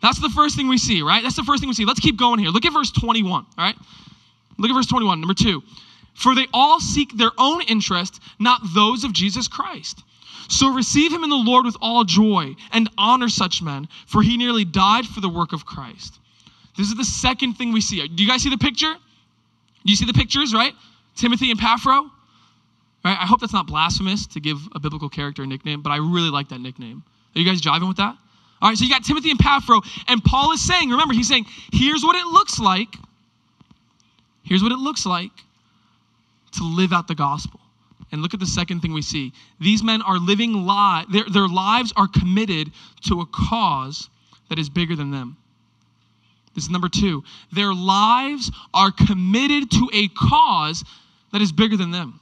That's 0.00 0.20
the 0.20 0.28
first 0.28 0.54
thing 0.54 0.68
we 0.68 0.78
see, 0.78 1.02
right? 1.02 1.20
That's 1.20 1.34
the 1.34 1.42
first 1.42 1.60
thing 1.60 1.68
we 1.68 1.74
see. 1.74 1.84
Let's 1.84 1.98
keep 1.98 2.16
going 2.16 2.38
here. 2.38 2.50
Look 2.50 2.64
at 2.64 2.72
verse 2.72 2.92
21, 2.92 3.32
all 3.32 3.46
right? 3.58 3.74
Look 4.56 4.70
at 4.70 4.74
verse 4.74 4.86
21, 4.86 5.20
number 5.20 5.34
two. 5.34 5.64
For 6.14 6.32
they 6.36 6.46
all 6.54 6.78
seek 6.78 7.16
their 7.16 7.32
own 7.38 7.60
interest, 7.62 8.20
not 8.38 8.60
those 8.72 9.02
of 9.02 9.12
Jesus 9.12 9.48
Christ. 9.48 10.04
So 10.48 10.72
receive 10.72 11.12
him 11.12 11.24
in 11.24 11.30
the 11.30 11.34
Lord 11.34 11.64
with 11.64 11.76
all 11.80 12.04
joy 12.04 12.54
and 12.70 12.88
honor 12.96 13.28
such 13.28 13.62
men, 13.62 13.88
for 14.06 14.22
he 14.22 14.36
nearly 14.36 14.64
died 14.64 15.06
for 15.06 15.20
the 15.20 15.28
work 15.28 15.52
of 15.52 15.66
Christ. 15.66 16.20
This 16.76 16.88
is 16.88 16.94
the 16.94 17.04
second 17.04 17.54
thing 17.54 17.72
we 17.72 17.80
see. 17.80 18.06
Do 18.06 18.22
you 18.22 18.28
guys 18.28 18.42
see 18.42 18.50
the 18.50 18.58
picture? 18.58 18.92
Do 18.92 19.90
you 19.90 19.96
see 19.96 20.04
the 20.04 20.12
pictures, 20.12 20.52
right? 20.52 20.72
Timothy 21.14 21.50
and 21.50 21.58
Paphro? 21.58 22.10
Right? 23.04 23.16
I 23.18 23.26
hope 23.26 23.40
that's 23.40 23.52
not 23.52 23.66
blasphemous 23.66 24.26
to 24.28 24.40
give 24.40 24.58
a 24.74 24.80
biblical 24.80 25.08
character 25.08 25.42
a 25.42 25.46
nickname, 25.46 25.80
but 25.80 25.90
I 25.90 25.96
really 25.96 26.30
like 26.30 26.48
that 26.48 26.60
nickname. 26.60 27.02
Are 27.34 27.38
you 27.38 27.46
guys 27.46 27.60
jiving 27.60 27.88
with 27.88 27.98
that? 27.98 28.16
All 28.60 28.70
right, 28.70 28.76
so 28.76 28.84
you 28.84 28.90
got 28.90 29.04
Timothy 29.04 29.30
and 29.30 29.38
Paphro, 29.38 29.82
and 30.08 30.24
Paul 30.24 30.52
is 30.52 30.66
saying, 30.66 30.90
remember, 30.90 31.14
he's 31.14 31.28
saying, 31.28 31.44
here's 31.72 32.02
what 32.02 32.16
it 32.16 32.26
looks 32.26 32.58
like. 32.58 32.88
Here's 34.42 34.62
what 34.62 34.72
it 34.72 34.78
looks 34.78 35.04
like 35.04 35.32
to 36.52 36.64
live 36.64 36.92
out 36.92 37.06
the 37.06 37.14
gospel. 37.14 37.60
And 38.12 38.22
look 38.22 38.34
at 38.34 38.40
the 38.40 38.46
second 38.46 38.80
thing 38.80 38.92
we 38.92 39.02
see. 39.02 39.32
These 39.60 39.82
men 39.82 40.00
are 40.02 40.18
living 40.18 40.64
lives, 40.64 41.12
their, 41.12 41.24
their 41.30 41.48
lives 41.48 41.92
are 41.96 42.08
committed 42.08 42.72
to 43.08 43.20
a 43.20 43.26
cause 43.26 44.08
that 44.48 44.58
is 44.58 44.68
bigger 44.70 44.96
than 44.96 45.10
them. 45.10 45.36
This 46.56 46.64
is 46.64 46.70
number 46.70 46.88
two. 46.88 47.22
Their 47.52 47.74
lives 47.74 48.50
are 48.72 48.90
committed 48.90 49.70
to 49.72 49.90
a 49.92 50.08
cause 50.08 50.82
that 51.32 51.42
is 51.42 51.52
bigger 51.52 51.76
than 51.76 51.90
them. 51.90 52.18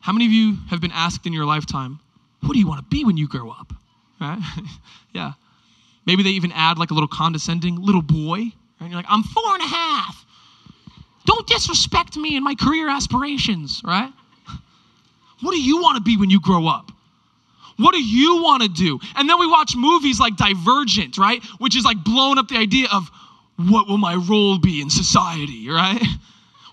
How 0.00 0.12
many 0.12 0.26
of 0.26 0.32
you 0.32 0.58
have 0.68 0.82
been 0.82 0.92
asked 0.92 1.26
in 1.26 1.32
your 1.32 1.46
lifetime, 1.46 1.98
what 2.42 2.52
do 2.52 2.58
you 2.58 2.68
want 2.68 2.80
to 2.80 2.86
be 2.94 3.02
when 3.06 3.16
you 3.16 3.26
grow 3.26 3.50
up? 3.50 3.72
right? 4.20 4.38
yeah. 5.14 5.32
Maybe 6.06 6.22
they 6.22 6.30
even 6.30 6.52
add 6.52 6.78
like 6.78 6.90
a 6.90 6.94
little 6.94 7.08
condescending 7.08 7.80
little 7.80 8.02
boy. 8.02 8.38
Right? 8.38 8.52
And 8.80 8.90
you're 8.90 8.98
like, 8.98 9.06
I'm 9.08 9.22
four 9.22 9.54
and 9.54 9.62
a 9.62 9.66
half. 9.66 10.26
Don't 11.24 11.46
disrespect 11.46 12.18
me 12.18 12.36
and 12.36 12.44
my 12.44 12.54
career 12.54 12.90
aspirations, 12.90 13.80
right? 13.84 14.12
What 15.40 15.50
do 15.50 15.60
you 15.60 15.82
want 15.82 15.96
to 15.96 16.02
be 16.02 16.16
when 16.16 16.30
you 16.30 16.40
grow 16.40 16.68
up? 16.68 16.92
What 17.76 17.92
do 17.92 18.02
you 18.02 18.42
want 18.42 18.62
to 18.62 18.68
do? 18.68 18.98
And 19.16 19.28
then 19.28 19.38
we 19.38 19.46
watch 19.46 19.74
movies 19.76 20.20
like 20.20 20.36
Divergent, 20.36 21.18
right? 21.18 21.42
Which 21.58 21.76
is 21.76 21.84
like 21.84 22.02
blowing 22.04 22.38
up 22.38 22.48
the 22.48 22.56
idea 22.56 22.86
of 22.92 23.10
what 23.56 23.88
will 23.88 23.98
my 23.98 24.14
role 24.14 24.58
be 24.58 24.80
in 24.80 24.90
society, 24.90 25.68
right? 25.68 26.02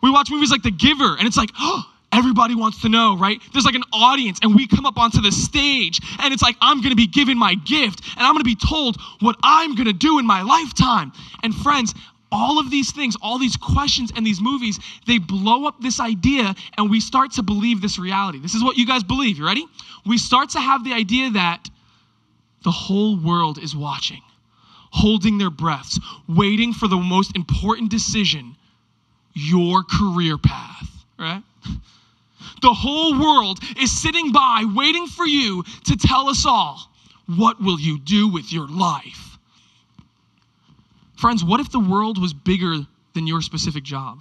We 0.04 0.10
watch 0.10 0.30
movies 0.32 0.52
like 0.52 0.64
The 0.64 0.72
Giver, 0.72 1.16
and 1.18 1.28
it's 1.28 1.38
like, 1.38 1.50
oh, 1.60 1.86
Everybody 2.14 2.56
wants 2.56 2.82
to 2.82 2.90
know, 2.90 3.18
right? 3.18 3.42
There's 3.54 3.64
like 3.64 3.76
an 3.76 3.86
audience, 3.94 4.40
and 4.42 4.54
we 4.54 4.68
come 4.68 4.86
up 4.86 4.98
onto 4.98 5.22
the 5.22 5.32
stage, 5.32 6.02
and 6.20 6.34
it's 6.34 6.44
like, 6.44 6.58
I'm 6.60 6.82
gonna 6.82 6.96
be 6.96 7.08
given 7.08 7.38
my 7.38 7.56
gift, 7.56 8.02
and 8.18 8.28
I'm 8.28 8.34
gonna 8.34 8.44
be 8.44 8.58
told 8.58 9.00
what 9.22 9.38
I'm 9.44 9.76
gonna 9.76 9.94
do 9.94 10.20
in 10.20 10.28
my 10.28 10.42
lifetime. 10.42 11.14
And 11.42 11.56
friends, 11.56 11.94
all 12.30 12.60
of 12.60 12.70
these 12.70 12.92
things, 12.92 13.16
all 13.22 13.40
these 13.40 13.56
questions 13.56 14.12
and 14.16 14.26
these 14.26 14.42
movies, 14.42 14.80
they 15.08 15.20
blow 15.20 15.66
up 15.66 15.80
this 15.82 16.02
idea, 16.02 16.54
and 16.78 16.90
we 16.90 17.00
start 17.00 17.32
to 17.34 17.44
believe 17.44 17.82
this 17.82 17.98
reality. 17.98 18.40
This 18.40 18.56
is 18.56 18.64
what 18.64 18.76
you 18.76 18.86
guys 18.86 19.04
believe. 19.04 19.38
You 19.38 19.46
ready? 19.46 19.66
We 20.06 20.18
start 20.18 20.50
to 20.52 20.60
have 20.60 20.84
the 20.84 20.94
idea 20.94 21.30
that 21.32 21.70
the 22.64 22.72
whole 22.72 23.18
world 23.18 23.58
is 23.58 23.76
watching, 23.76 24.22
holding 24.92 25.38
their 25.38 25.50
breaths, 25.50 26.00
waiting 26.28 26.74
for 26.74 26.88
the 26.88 26.98
most 26.98 27.36
important 27.36 27.90
decision 27.90 28.56
your 29.34 29.84
career 29.84 30.38
path, 30.38 30.88
right? 31.18 31.44
The 32.62 32.74
whole 32.74 33.20
world 33.20 33.60
is 33.80 33.92
sitting 33.92 34.32
by 34.32 34.66
waiting 34.76 35.08
for 35.08 35.26
you 35.26 35.64
to 35.86 35.98
tell 35.98 36.30
us 36.30 36.46
all, 36.46 36.92
what 37.26 37.60
will 37.60 37.80
you 37.80 37.98
do 37.98 38.28
with 38.28 38.54
your 38.54 38.68
life? 38.68 39.38
Friends, 41.16 41.44
what 41.44 41.60
if 41.60 41.72
the 41.72 41.80
world 41.80 42.22
was 42.22 42.34
bigger 42.34 42.78
than 43.14 43.26
your 43.26 43.42
specific 43.42 43.84
job? 43.84 44.20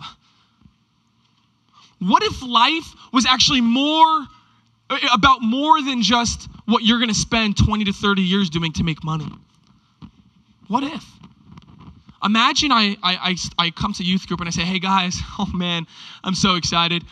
What 1.98 2.22
if 2.22 2.42
life 2.42 2.94
was 3.12 3.26
actually 3.26 3.60
more 3.60 4.26
Uh, 4.90 4.98
about 5.14 5.40
more 5.40 5.80
than 5.80 6.02
just 6.02 6.48
what 6.66 6.82
you're 6.82 6.98
going 6.98 7.08
to 7.08 7.14
spend 7.14 7.56
20 7.56 7.84
to 7.84 7.92
30 7.92 8.22
years 8.22 8.50
doing 8.50 8.72
to 8.72 8.82
make 8.82 9.02
money? 9.04 9.28
What 10.68 10.82
if? 10.82 11.04
Imagine 12.22 12.70
I, 12.70 12.96
I, 13.02 13.36
I, 13.58 13.66
I 13.66 13.70
come 13.70 13.92
to 13.94 14.04
youth 14.04 14.26
group 14.26 14.40
and 14.40 14.48
I 14.48 14.50
say, 14.50 14.62
hey 14.62 14.78
guys, 14.78 15.20
oh 15.38 15.50
man, 15.54 15.86
I'm 16.22 16.34
so 16.34 16.56
excited. 16.56 17.04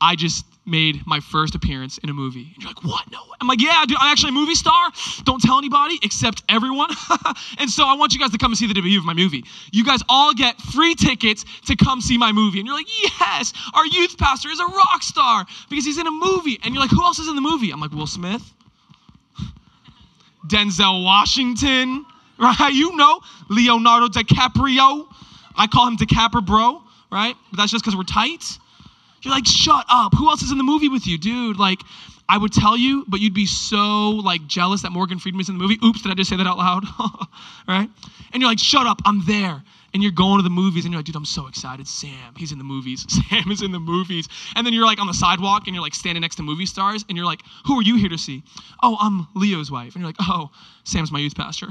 I 0.00 0.16
just 0.16 0.46
made 0.66 1.06
my 1.06 1.20
first 1.20 1.54
appearance 1.54 1.98
in 1.98 2.10
a 2.10 2.12
movie. 2.12 2.52
And 2.54 2.62
you're 2.62 2.70
like, 2.70 2.82
what? 2.82 3.10
No. 3.10 3.18
I'm 3.40 3.46
like, 3.46 3.60
yeah, 3.60 3.84
dude, 3.86 3.96
I'm 4.00 4.10
actually 4.10 4.30
a 4.30 4.32
movie 4.32 4.54
star. 4.54 4.90
Don't 5.24 5.40
tell 5.40 5.58
anybody 5.58 5.98
except 6.02 6.42
everyone. 6.48 6.90
and 7.58 7.70
so 7.70 7.84
I 7.84 7.94
want 7.94 8.12
you 8.12 8.18
guys 8.18 8.30
to 8.30 8.38
come 8.38 8.50
and 8.50 8.58
see 8.58 8.66
the 8.66 8.74
debut 8.74 8.98
of 8.98 9.04
my 9.04 9.14
movie. 9.14 9.44
You 9.72 9.84
guys 9.84 10.00
all 10.08 10.34
get 10.34 10.60
free 10.60 10.94
tickets 10.94 11.44
to 11.66 11.76
come 11.76 12.00
see 12.00 12.18
my 12.18 12.32
movie. 12.32 12.58
And 12.58 12.66
you're 12.66 12.76
like, 12.76 13.02
yes, 13.20 13.52
our 13.74 13.86
youth 13.86 14.18
pastor 14.18 14.48
is 14.48 14.58
a 14.58 14.66
rock 14.66 15.02
star 15.02 15.46
because 15.70 15.84
he's 15.84 15.98
in 15.98 16.06
a 16.06 16.10
movie. 16.10 16.58
And 16.64 16.74
you're 16.74 16.82
like, 16.82 16.90
who 16.90 17.02
else 17.02 17.18
is 17.18 17.28
in 17.28 17.36
the 17.36 17.42
movie? 17.42 17.70
I'm 17.70 17.80
like, 17.80 17.92
Will 17.92 18.06
Smith, 18.06 18.42
Denzel 20.48 21.04
Washington, 21.04 22.04
right? 22.38 22.72
You 22.72 22.96
know, 22.96 23.20
Leonardo 23.48 24.08
DiCaprio. 24.08 25.06
I 25.56 25.66
call 25.68 25.86
him 25.86 25.96
DiCaprio, 25.96 26.44
bro, 26.44 26.82
right? 27.10 27.34
But 27.50 27.58
that's 27.58 27.70
just 27.70 27.84
because 27.84 27.96
we're 27.96 28.02
tight. 28.02 28.58
You're 29.26 29.34
like, 29.34 29.44
shut 29.44 29.84
up. 29.90 30.14
Who 30.14 30.28
else 30.30 30.42
is 30.42 30.52
in 30.52 30.58
the 30.58 30.62
movie 30.62 30.88
with 30.88 31.04
you, 31.04 31.18
dude? 31.18 31.58
Like, 31.58 31.80
I 32.28 32.38
would 32.38 32.52
tell 32.52 32.76
you, 32.76 33.04
but 33.08 33.18
you'd 33.18 33.34
be 33.34 33.44
so 33.44 34.10
like 34.10 34.46
jealous 34.46 34.82
that 34.82 34.92
Morgan 34.92 35.18
Freeman's 35.18 35.48
in 35.48 35.58
the 35.58 35.62
movie. 35.62 35.80
Oops, 35.84 36.00
did 36.00 36.12
I 36.12 36.14
just 36.14 36.30
say 36.30 36.36
that 36.36 36.46
out 36.46 36.58
loud? 36.58 36.84
right? 37.68 37.90
And 38.32 38.40
you're 38.40 38.48
like, 38.48 38.60
shut 38.60 38.86
up, 38.86 39.02
I'm 39.04 39.24
there. 39.26 39.64
And 39.92 40.00
you're 40.00 40.12
going 40.12 40.38
to 40.38 40.44
the 40.44 40.50
movies 40.50 40.84
and 40.84 40.92
you're 40.92 41.00
like, 41.00 41.06
dude, 41.06 41.16
I'm 41.16 41.24
so 41.24 41.48
excited. 41.48 41.88
Sam, 41.88 42.34
he's 42.36 42.52
in 42.52 42.58
the 42.58 42.64
movies. 42.64 43.04
Sam 43.28 43.50
is 43.50 43.62
in 43.62 43.72
the 43.72 43.80
movies. 43.80 44.28
And 44.54 44.64
then 44.64 44.72
you're 44.72 44.86
like 44.86 45.00
on 45.00 45.08
the 45.08 45.14
sidewalk 45.14 45.64
and 45.66 45.74
you're 45.74 45.82
like 45.82 45.94
standing 45.96 46.20
next 46.20 46.36
to 46.36 46.44
movie 46.44 46.66
stars 46.66 47.04
and 47.08 47.16
you're 47.16 47.26
like, 47.26 47.42
who 47.64 47.80
are 47.80 47.82
you 47.82 47.96
here 47.96 48.10
to 48.10 48.18
see? 48.18 48.44
Oh, 48.80 48.96
I'm 49.00 49.26
Leo's 49.34 49.72
wife. 49.72 49.96
And 49.96 50.02
you're 50.02 50.08
like, 50.08 50.20
oh, 50.20 50.50
Sam's 50.84 51.10
my 51.10 51.18
youth 51.18 51.34
pastor. 51.34 51.66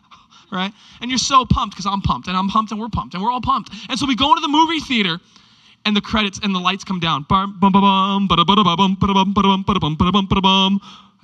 right? 0.50 0.72
And 1.02 1.10
you're 1.10 1.18
so 1.18 1.44
pumped 1.44 1.74
because 1.76 1.84
I'm 1.84 2.00
pumped 2.00 2.28
and 2.28 2.36
I'm 2.36 2.48
pumped 2.48 2.72
and 2.72 2.80
we're 2.80 2.88
pumped 2.88 3.12
and 3.12 3.22
we're 3.22 3.30
all 3.30 3.42
pumped. 3.42 3.74
And 3.90 3.98
so 3.98 4.06
we 4.06 4.16
go 4.16 4.30
into 4.30 4.40
the 4.40 4.48
movie 4.48 4.80
theater 4.80 5.20
and 5.84 5.96
the 5.96 6.00
credits 6.00 6.40
and 6.42 6.54
the 6.54 6.58
lights 6.58 6.84
come 6.84 7.00
down. 7.00 7.26
I 7.30 7.46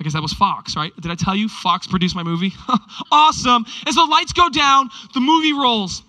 guess 0.03 0.13
that 0.13 0.21
was 0.21 0.33
Fox, 0.33 0.75
right? 0.75 0.91
Did 0.99 1.11
I 1.11 1.15
tell 1.15 1.35
you 1.35 1.47
Fox 1.47 1.87
produced 1.87 2.15
my 2.15 2.23
movie? 2.23 2.53
awesome. 3.11 3.65
So 3.89 4.05
the 4.05 4.09
lights 4.09 4.33
go 4.33 4.49
down, 4.49 4.89
the 5.13 5.19
movie 5.19 5.53
rolls. 5.53 6.03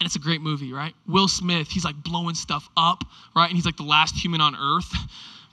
And 0.00 0.06
it's 0.06 0.16
a 0.16 0.20
great 0.20 0.40
movie, 0.40 0.72
right? 0.72 0.94
Will 1.06 1.28
Smith, 1.28 1.68
he's 1.68 1.84
like 1.84 2.02
blowing 2.02 2.34
stuff 2.34 2.70
up, 2.76 3.04
right? 3.36 3.48
And 3.48 3.54
he's 3.54 3.66
like 3.66 3.76
the 3.76 3.82
last 3.82 4.16
human 4.16 4.40
on 4.40 4.56
earth 4.56 4.90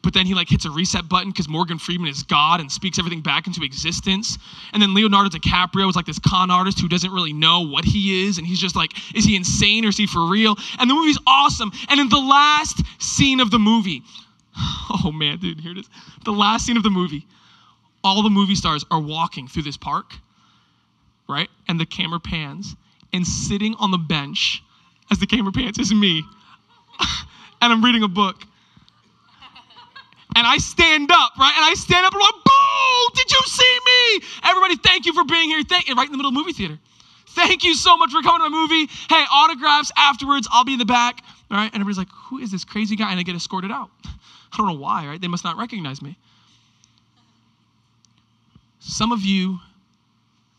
but 0.07 0.13
then 0.13 0.25
he 0.25 0.33
like 0.33 0.47
hits 0.47 0.63
a 0.63 0.71
reset 0.71 1.09
button 1.09 1.31
because 1.31 1.49
Morgan 1.49 1.77
Freeman 1.77 2.07
is 2.07 2.23
God 2.23 2.61
and 2.61 2.71
speaks 2.71 2.97
everything 2.97 3.19
back 3.19 3.45
into 3.45 3.61
existence. 3.61 4.37
And 4.71 4.81
then 4.81 4.93
Leonardo 4.93 5.29
DiCaprio 5.29 5.89
is 5.89 5.97
like 5.97 6.05
this 6.05 6.17
con 6.17 6.49
artist 6.49 6.79
who 6.79 6.87
doesn't 6.87 7.11
really 7.11 7.33
know 7.33 7.67
what 7.67 7.83
he 7.83 8.25
is, 8.25 8.37
and 8.37 8.47
he's 8.47 8.57
just 8.57 8.73
like, 8.73 8.93
is 9.13 9.25
he 9.25 9.35
insane 9.35 9.83
or 9.83 9.89
is 9.89 9.97
he 9.97 10.07
for 10.07 10.29
real? 10.29 10.55
And 10.79 10.89
the 10.89 10.93
movie's 10.93 11.19
awesome. 11.27 11.73
And 11.89 11.99
in 11.99 12.07
the 12.07 12.19
last 12.19 12.81
scene 12.99 13.41
of 13.41 13.51
the 13.51 13.59
movie, 13.59 14.01
oh 14.55 15.11
man, 15.13 15.39
dude, 15.39 15.59
here 15.59 15.73
it 15.73 15.79
is. 15.79 15.89
The 16.23 16.31
last 16.31 16.65
scene 16.65 16.77
of 16.77 16.83
the 16.83 16.89
movie, 16.89 17.27
all 18.01 18.23
the 18.23 18.29
movie 18.29 18.55
stars 18.55 18.85
are 18.89 19.01
walking 19.01 19.49
through 19.49 19.63
this 19.63 19.75
park, 19.75 20.13
right? 21.27 21.49
And 21.67 21.81
the 21.81 21.85
camera 21.85 22.21
pans, 22.21 22.77
and 23.11 23.27
sitting 23.27 23.75
on 23.77 23.91
the 23.91 23.97
bench 23.97 24.63
as 25.11 25.19
the 25.19 25.27
camera 25.27 25.51
pans 25.51 25.77
is 25.77 25.93
me. 25.93 26.23
and 27.61 27.73
I'm 27.73 27.83
reading 27.83 28.03
a 28.03 28.07
book. 28.07 28.45
And 30.37 30.45
I 30.45 30.57
stand 30.59 31.09
up, 31.11 31.31
right? 31.39 31.53
And 31.55 31.65
I 31.65 31.73
stand 31.73 32.05
up 32.05 32.13
and 32.13 32.21
I'm 32.21 32.27
like, 32.27 32.43
Boo! 32.45 33.15
Did 33.15 33.31
you 33.31 33.41
see 33.47 33.79
me? 33.87 34.27
Everybody, 34.43 34.75
thank 34.75 35.07
you 35.07 35.13
for 35.13 35.23
being 35.23 35.49
here. 35.49 35.63
Thank 35.63 35.87
you, 35.87 35.95
right 35.95 36.05
in 36.05 36.11
the 36.11 36.17
middle 36.17 36.29
of 36.29 36.35
the 36.35 36.39
movie 36.39 36.53
theater. 36.53 36.77
Thank 37.29 37.63
you 37.63 37.73
so 37.73 37.97
much 37.97 38.11
for 38.11 38.21
coming 38.21 38.45
to 38.45 38.49
my 38.49 38.55
movie. 38.55 38.85
Hey, 39.09 39.25
autographs 39.31 39.91
afterwards. 39.97 40.47
I'll 40.51 40.63
be 40.63 40.73
in 40.73 40.79
the 40.79 40.85
back. 40.85 41.23
All 41.49 41.57
right. 41.57 41.71
And 41.73 41.81
everybody's 41.81 41.97
like, 41.97 42.11
who 42.11 42.37
is 42.37 42.51
this 42.51 42.65
crazy 42.65 42.95
guy? 42.95 43.09
And 43.09 43.19
I 43.19 43.23
get 43.23 43.35
escorted 43.35 43.71
out. 43.71 43.89
I 44.05 44.57
don't 44.57 44.67
know 44.67 44.79
why, 44.79 45.07
right? 45.07 45.19
They 45.19 45.27
must 45.27 45.43
not 45.43 45.57
recognize 45.57 46.03
me. 46.03 46.17
Some 48.79 49.11
of 49.11 49.21
you 49.21 49.57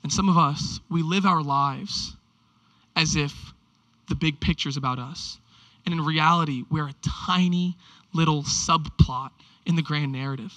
and 0.03 0.13
some 0.13 0.29
of 0.29 0.37
us, 0.37 0.81
we 0.91 1.03
live 1.03 1.25
our 1.25 1.43
lives 1.43 2.17
as 2.97 3.15
if 3.15 3.33
the 4.09 4.17
big 4.17 4.41
picture 4.41 4.69
is 4.69 4.77
about 4.77 4.99
us. 4.99 5.39
And 5.87 5.93
in 5.95 6.05
reality, 6.05 6.65
we're 6.69 6.89
a 6.89 6.95
tiny 7.27 7.77
little 8.13 8.43
subplot 8.43 9.31
in 9.67 9.77
the 9.77 9.83
grand 9.83 10.13
narrative. 10.13 10.53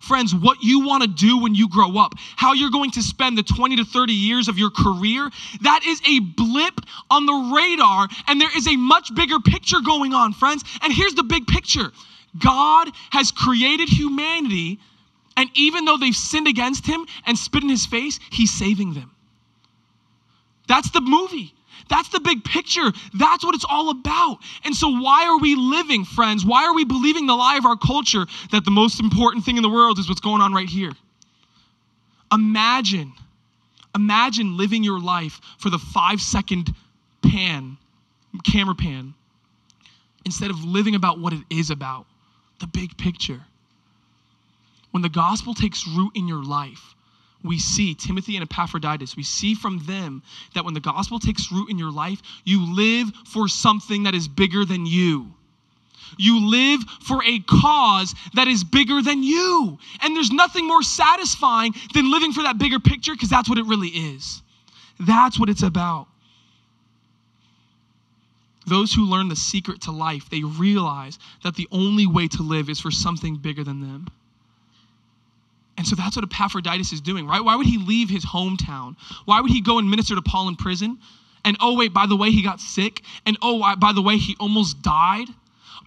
Friends, 0.00 0.34
what 0.34 0.62
you 0.62 0.86
want 0.86 1.02
to 1.02 1.08
do 1.08 1.38
when 1.42 1.54
you 1.54 1.68
grow 1.68 1.98
up, 1.98 2.14
how 2.36 2.54
you're 2.54 2.70
going 2.70 2.90
to 2.92 3.02
spend 3.02 3.36
the 3.36 3.42
20 3.42 3.76
to 3.76 3.84
30 3.84 4.14
years 4.14 4.48
of 4.48 4.58
your 4.58 4.70
career, 4.70 5.28
that 5.60 5.80
is 5.86 6.00
a 6.08 6.20
blip 6.20 6.80
on 7.10 7.26
the 7.26 7.50
radar, 7.54 8.08
and 8.26 8.40
there 8.40 8.56
is 8.56 8.66
a 8.66 8.76
much 8.76 9.14
bigger 9.14 9.38
picture 9.40 9.80
going 9.84 10.14
on, 10.14 10.32
friends. 10.32 10.64
And 10.82 10.90
here's 10.90 11.14
the 11.14 11.22
big 11.22 11.46
picture 11.46 11.92
God 12.38 12.88
has 13.10 13.30
created 13.30 13.90
humanity, 13.90 14.78
and 15.36 15.50
even 15.54 15.84
though 15.84 15.98
they've 15.98 16.14
sinned 16.14 16.48
against 16.48 16.86
him 16.86 17.06
and 17.26 17.36
spit 17.36 17.62
in 17.62 17.68
his 17.68 17.84
face, 17.84 18.18
he's 18.30 18.52
saving 18.52 18.94
them. 18.94 19.10
That's 20.66 20.90
the 20.92 21.02
movie. 21.02 21.52
That's 21.88 22.08
the 22.08 22.20
big 22.20 22.44
picture. 22.44 22.92
That's 23.14 23.44
what 23.44 23.54
it's 23.54 23.64
all 23.68 23.90
about. 23.90 24.38
And 24.64 24.74
so, 24.74 24.88
why 24.88 25.26
are 25.26 25.38
we 25.38 25.54
living, 25.54 26.04
friends? 26.04 26.44
Why 26.44 26.64
are 26.66 26.74
we 26.74 26.84
believing 26.84 27.26
the 27.26 27.34
lie 27.34 27.56
of 27.56 27.66
our 27.66 27.76
culture 27.76 28.26
that 28.52 28.64
the 28.64 28.70
most 28.70 29.00
important 29.00 29.44
thing 29.44 29.56
in 29.56 29.62
the 29.62 29.68
world 29.68 29.98
is 29.98 30.08
what's 30.08 30.20
going 30.20 30.40
on 30.40 30.52
right 30.52 30.68
here? 30.68 30.92
Imagine, 32.32 33.12
imagine 33.94 34.56
living 34.56 34.84
your 34.84 35.00
life 35.00 35.40
for 35.58 35.70
the 35.70 35.78
five 35.78 36.20
second 36.20 36.74
pan, 37.22 37.76
camera 38.44 38.74
pan, 38.74 39.14
instead 40.24 40.50
of 40.50 40.64
living 40.64 40.94
about 40.94 41.18
what 41.18 41.32
it 41.32 41.42
is 41.50 41.70
about, 41.70 42.06
the 42.60 42.66
big 42.66 42.96
picture. 42.96 43.40
When 44.90 45.02
the 45.02 45.08
gospel 45.08 45.54
takes 45.54 45.86
root 45.86 46.12
in 46.14 46.28
your 46.28 46.44
life, 46.44 46.94
we 47.42 47.58
see 47.58 47.94
Timothy 47.94 48.36
and 48.36 48.42
Epaphroditus, 48.42 49.16
we 49.16 49.22
see 49.22 49.54
from 49.54 49.84
them 49.86 50.22
that 50.54 50.64
when 50.64 50.74
the 50.74 50.80
gospel 50.80 51.18
takes 51.18 51.50
root 51.50 51.70
in 51.70 51.78
your 51.78 51.92
life, 51.92 52.20
you 52.44 52.74
live 52.74 53.10
for 53.26 53.48
something 53.48 54.02
that 54.04 54.14
is 54.14 54.28
bigger 54.28 54.64
than 54.64 54.86
you. 54.86 55.32
You 56.18 56.50
live 56.50 56.80
for 57.02 57.22
a 57.24 57.38
cause 57.40 58.14
that 58.34 58.48
is 58.48 58.64
bigger 58.64 59.00
than 59.00 59.22
you. 59.22 59.78
And 60.02 60.14
there's 60.14 60.30
nothing 60.30 60.66
more 60.66 60.82
satisfying 60.82 61.74
than 61.94 62.10
living 62.10 62.32
for 62.32 62.42
that 62.42 62.58
bigger 62.58 62.80
picture 62.80 63.12
because 63.12 63.30
that's 63.30 63.48
what 63.48 63.58
it 63.58 63.64
really 63.64 63.88
is. 63.88 64.42
That's 64.98 65.38
what 65.38 65.48
it's 65.48 65.62
about. 65.62 66.08
Those 68.66 68.92
who 68.92 69.06
learn 69.06 69.28
the 69.28 69.36
secret 69.36 69.82
to 69.82 69.92
life, 69.92 70.28
they 70.30 70.42
realize 70.42 71.18
that 71.42 71.56
the 71.56 71.68
only 71.72 72.06
way 72.06 72.28
to 72.28 72.42
live 72.42 72.68
is 72.68 72.80
for 72.80 72.90
something 72.90 73.36
bigger 73.36 73.64
than 73.64 73.80
them. 73.80 74.08
And 75.80 75.88
so 75.88 75.96
that's 75.96 76.14
what 76.14 76.26
Epaphroditus 76.26 76.92
is 76.92 77.00
doing, 77.00 77.26
right? 77.26 77.42
Why 77.42 77.56
would 77.56 77.64
he 77.64 77.78
leave 77.78 78.10
his 78.10 78.22
hometown? 78.22 78.96
Why 79.24 79.40
would 79.40 79.50
he 79.50 79.62
go 79.62 79.78
and 79.78 79.88
minister 79.88 80.14
to 80.14 80.20
Paul 80.20 80.48
in 80.48 80.56
prison? 80.56 80.98
And 81.42 81.56
oh, 81.58 81.74
wait, 81.74 81.94
by 81.94 82.04
the 82.04 82.16
way, 82.16 82.30
he 82.30 82.42
got 82.42 82.60
sick. 82.60 83.00
And 83.24 83.38
oh, 83.40 83.74
by 83.76 83.94
the 83.94 84.02
way, 84.02 84.18
he 84.18 84.36
almost 84.38 84.82
died. 84.82 85.28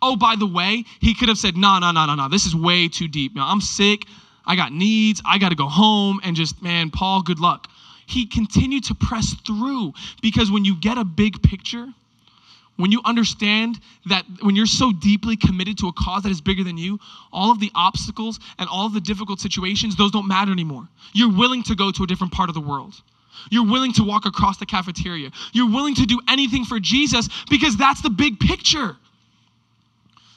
Oh, 0.02 0.16
by 0.16 0.36
the 0.36 0.48
way, 0.48 0.84
he 1.00 1.14
could 1.14 1.30
have 1.30 1.38
said, 1.38 1.56
no, 1.56 1.78
no, 1.78 1.92
no, 1.92 2.08
no, 2.08 2.16
no, 2.16 2.28
this 2.28 2.48
is 2.48 2.56
way 2.56 2.88
too 2.88 3.08
deep. 3.08 3.36
Now, 3.36 3.48
I'm 3.48 3.62
sick. 3.62 4.08
I 4.48 4.56
got 4.56 4.74
needs. 4.74 5.22
I 5.28 5.38
got 5.38 5.50
to 5.50 5.56
go 5.56 5.68
home. 5.68 6.20
And 6.24 6.36
just, 6.36 6.64
man, 6.64 6.90
Paul, 6.90 7.22
good 7.22 7.40
luck. 7.40 7.68
He 8.08 8.26
continued 8.26 8.86
to 8.86 8.96
press 8.96 9.36
through 9.46 9.94
because 10.24 10.50
when 10.50 10.66
you 10.66 10.76
get 10.76 10.98
a 10.98 11.06
big 11.06 11.44
picture, 11.44 11.94
when 12.78 12.92
you 12.92 13.02
understand 13.06 13.80
that 14.08 14.26
when 14.42 14.56
you're 14.56 14.66
so 14.66 14.92
deeply 14.92 15.36
committed 15.36 15.78
to 15.80 15.88
a 15.88 15.94
cause 15.94 16.24
that 16.24 16.32
is 16.32 16.42
bigger 16.42 16.64
than 16.64 16.78
you, 16.78 17.00
all 17.32 17.52
of 17.52 17.60
the 17.60 17.72
obstacles 17.76 18.40
and 18.58 18.68
all 18.68 18.88
of 18.88 18.94
the 18.94 19.02
difficult 19.02 19.40
situations, 19.40 19.96
those 19.96 20.12
don't 20.12 20.28
matter 20.28 20.52
anymore. 20.52 20.88
You're 21.14 21.32
willing 21.32 21.64
to 21.64 21.76
go 21.76 21.92
to 21.92 22.04
a 22.04 22.08
different 22.08 22.34
part 22.34 22.50
of 22.50 22.56
the 22.56 22.62
world. 22.62 22.96
You're 23.52 23.66
willing 23.66 23.94
to 23.94 24.04
walk 24.04 24.26
across 24.26 24.58
the 24.58 24.66
cafeteria. 24.66 25.30
You're 25.54 25.70
willing 25.70 25.96
to 25.96 26.06
do 26.06 26.20
anything 26.28 26.66
for 26.66 26.80
Jesus 26.80 27.30
because 27.50 27.78
that's 27.78 28.02
the 28.02 28.10
big 28.10 28.40
picture. 28.40 28.96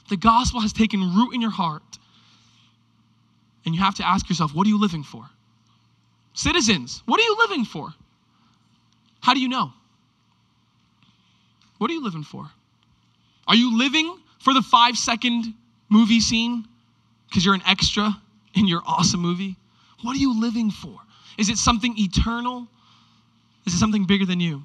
The 0.08 0.16
gospel 0.16 0.60
has 0.60 0.72
taken 0.72 1.00
root 1.00 1.34
in 1.34 1.40
your 1.40 1.50
heart. 1.50 1.82
And 3.64 3.74
you 3.74 3.80
have 3.80 3.96
to 3.96 4.06
ask 4.06 4.28
yourself, 4.28 4.54
what 4.54 4.66
are 4.66 4.70
you 4.70 4.80
living 4.80 5.02
for? 5.02 5.28
Citizens, 6.34 7.02
what 7.06 7.18
are 7.18 7.24
you 7.24 7.36
living 7.38 7.64
for? 7.64 7.88
How 9.20 9.34
do 9.34 9.40
you 9.40 9.48
know? 9.48 9.72
What 11.78 11.90
are 11.90 11.94
you 11.94 12.02
living 12.02 12.24
for? 12.24 12.50
Are 13.46 13.54
you 13.54 13.76
living 13.76 14.18
for 14.40 14.54
the 14.54 14.62
five 14.62 14.96
second 14.96 15.54
movie 15.88 16.20
scene 16.20 16.66
because 17.28 17.44
you're 17.44 17.54
an 17.54 17.62
extra 17.66 18.16
in 18.54 18.66
your 18.66 18.82
awesome 18.86 19.20
movie? 19.20 19.56
What 20.02 20.16
are 20.16 20.20
you 20.20 20.38
living 20.38 20.70
for? 20.70 20.98
Is 21.38 21.48
it 21.48 21.58
something 21.58 21.94
eternal? 21.96 22.66
Is 23.66 23.74
it 23.74 23.78
something 23.78 24.06
bigger 24.06 24.26
than 24.26 24.40
you? 24.40 24.64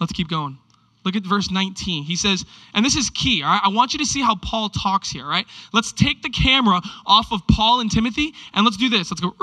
Let's 0.00 0.12
keep 0.12 0.28
going. 0.28 0.58
Look 1.04 1.16
at 1.16 1.22
verse 1.22 1.50
19. 1.50 2.04
He 2.04 2.16
says, 2.16 2.44
and 2.74 2.84
this 2.84 2.94
is 2.94 3.08
key, 3.10 3.42
all 3.42 3.50
right? 3.50 3.60
I 3.64 3.68
want 3.68 3.92
you 3.92 3.98
to 4.00 4.06
see 4.06 4.20
how 4.20 4.36
Paul 4.36 4.68
talks 4.68 5.10
here, 5.10 5.26
right? 5.26 5.46
Let's 5.72 5.92
take 5.92 6.22
the 6.22 6.28
camera 6.28 6.80
off 7.06 7.32
of 7.32 7.40
Paul 7.48 7.80
and 7.80 7.90
Timothy 7.90 8.34
and 8.52 8.64
let's 8.64 8.76
do 8.76 8.90
this. 8.90 9.10
Let's 9.10 9.20
go, 9.20 9.34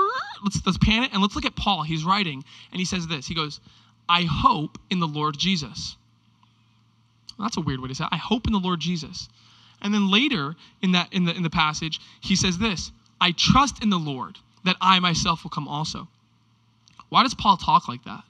let's, 0.44 0.64
let's 0.64 0.78
pan 0.78 1.02
it 1.02 1.12
and 1.12 1.20
let's 1.20 1.34
look 1.34 1.44
at 1.44 1.56
Paul. 1.56 1.82
He's 1.82 2.04
writing 2.04 2.44
and 2.70 2.78
he 2.78 2.84
says 2.84 3.08
this. 3.08 3.26
He 3.26 3.34
goes, 3.34 3.60
I 4.08 4.22
hope 4.22 4.78
in 4.90 5.00
the 5.00 5.06
Lord 5.06 5.36
Jesus. 5.36 5.96
That's 7.38 7.56
a 7.56 7.60
weird 7.60 7.80
way 7.80 7.88
to 7.88 7.94
say 7.94 8.04
it. 8.04 8.10
I 8.12 8.16
hope 8.16 8.46
in 8.46 8.52
the 8.52 8.58
Lord 8.58 8.80
Jesus. 8.80 9.28
And 9.80 9.94
then 9.94 10.10
later 10.10 10.56
in 10.82 10.92
that 10.92 11.12
in 11.12 11.24
the 11.24 11.34
in 11.34 11.42
the 11.42 11.50
passage, 11.50 12.00
he 12.20 12.34
says 12.36 12.58
this, 12.58 12.90
I 13.20 13.32
trust 13.32 13.82
in 13.82 13.90
the 13.90 13.98
Lord 13.98 14.38
that 14.64 14.76
I 14.80 14.98
myself 14.98 15.44
will 15.44 15.50
come 15.50 15.68
also. 15.68 16.08
Why 17.08 17.22
does 17.22 17.34
Paul 17.34 17.56
talk 17.56 17.88
like 17.88 18.04
that? 18.04 18.22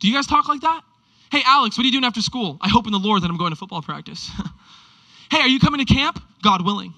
Do 0.00 0.08
you 0.08 0.14
guys 0.14 0.26
talk 0.26 0.48
like 0.48 0.60
that? 0.60 0.82
Hey, 1.30 1.42
Alex, 1.44 1.76
what 1.76 1.84
are 1.84 1.86
you 1.86 1.92
doing 1.92 2.04
after 2.04 2.20
school? 2.20 2.58
I 2.60 2.68
hope 2.68 2.86
in 2.86 2.92
the 2.92 2.98
Lord 2.98 3.22
that 3.22 3.30
I'm 3.30 3.36
going 3.36 3.50
to 3.50 3.56
football 3.56 3.82
practice. 3.82 4.30
hey, 5.30 5.40
are 5.40 5.48
you 5.48 5.58
coming 5.58 5.84
to 5.84 5.92
camp? 5.92 6.22
God 6.42 6.64
willing. 6.64 6.94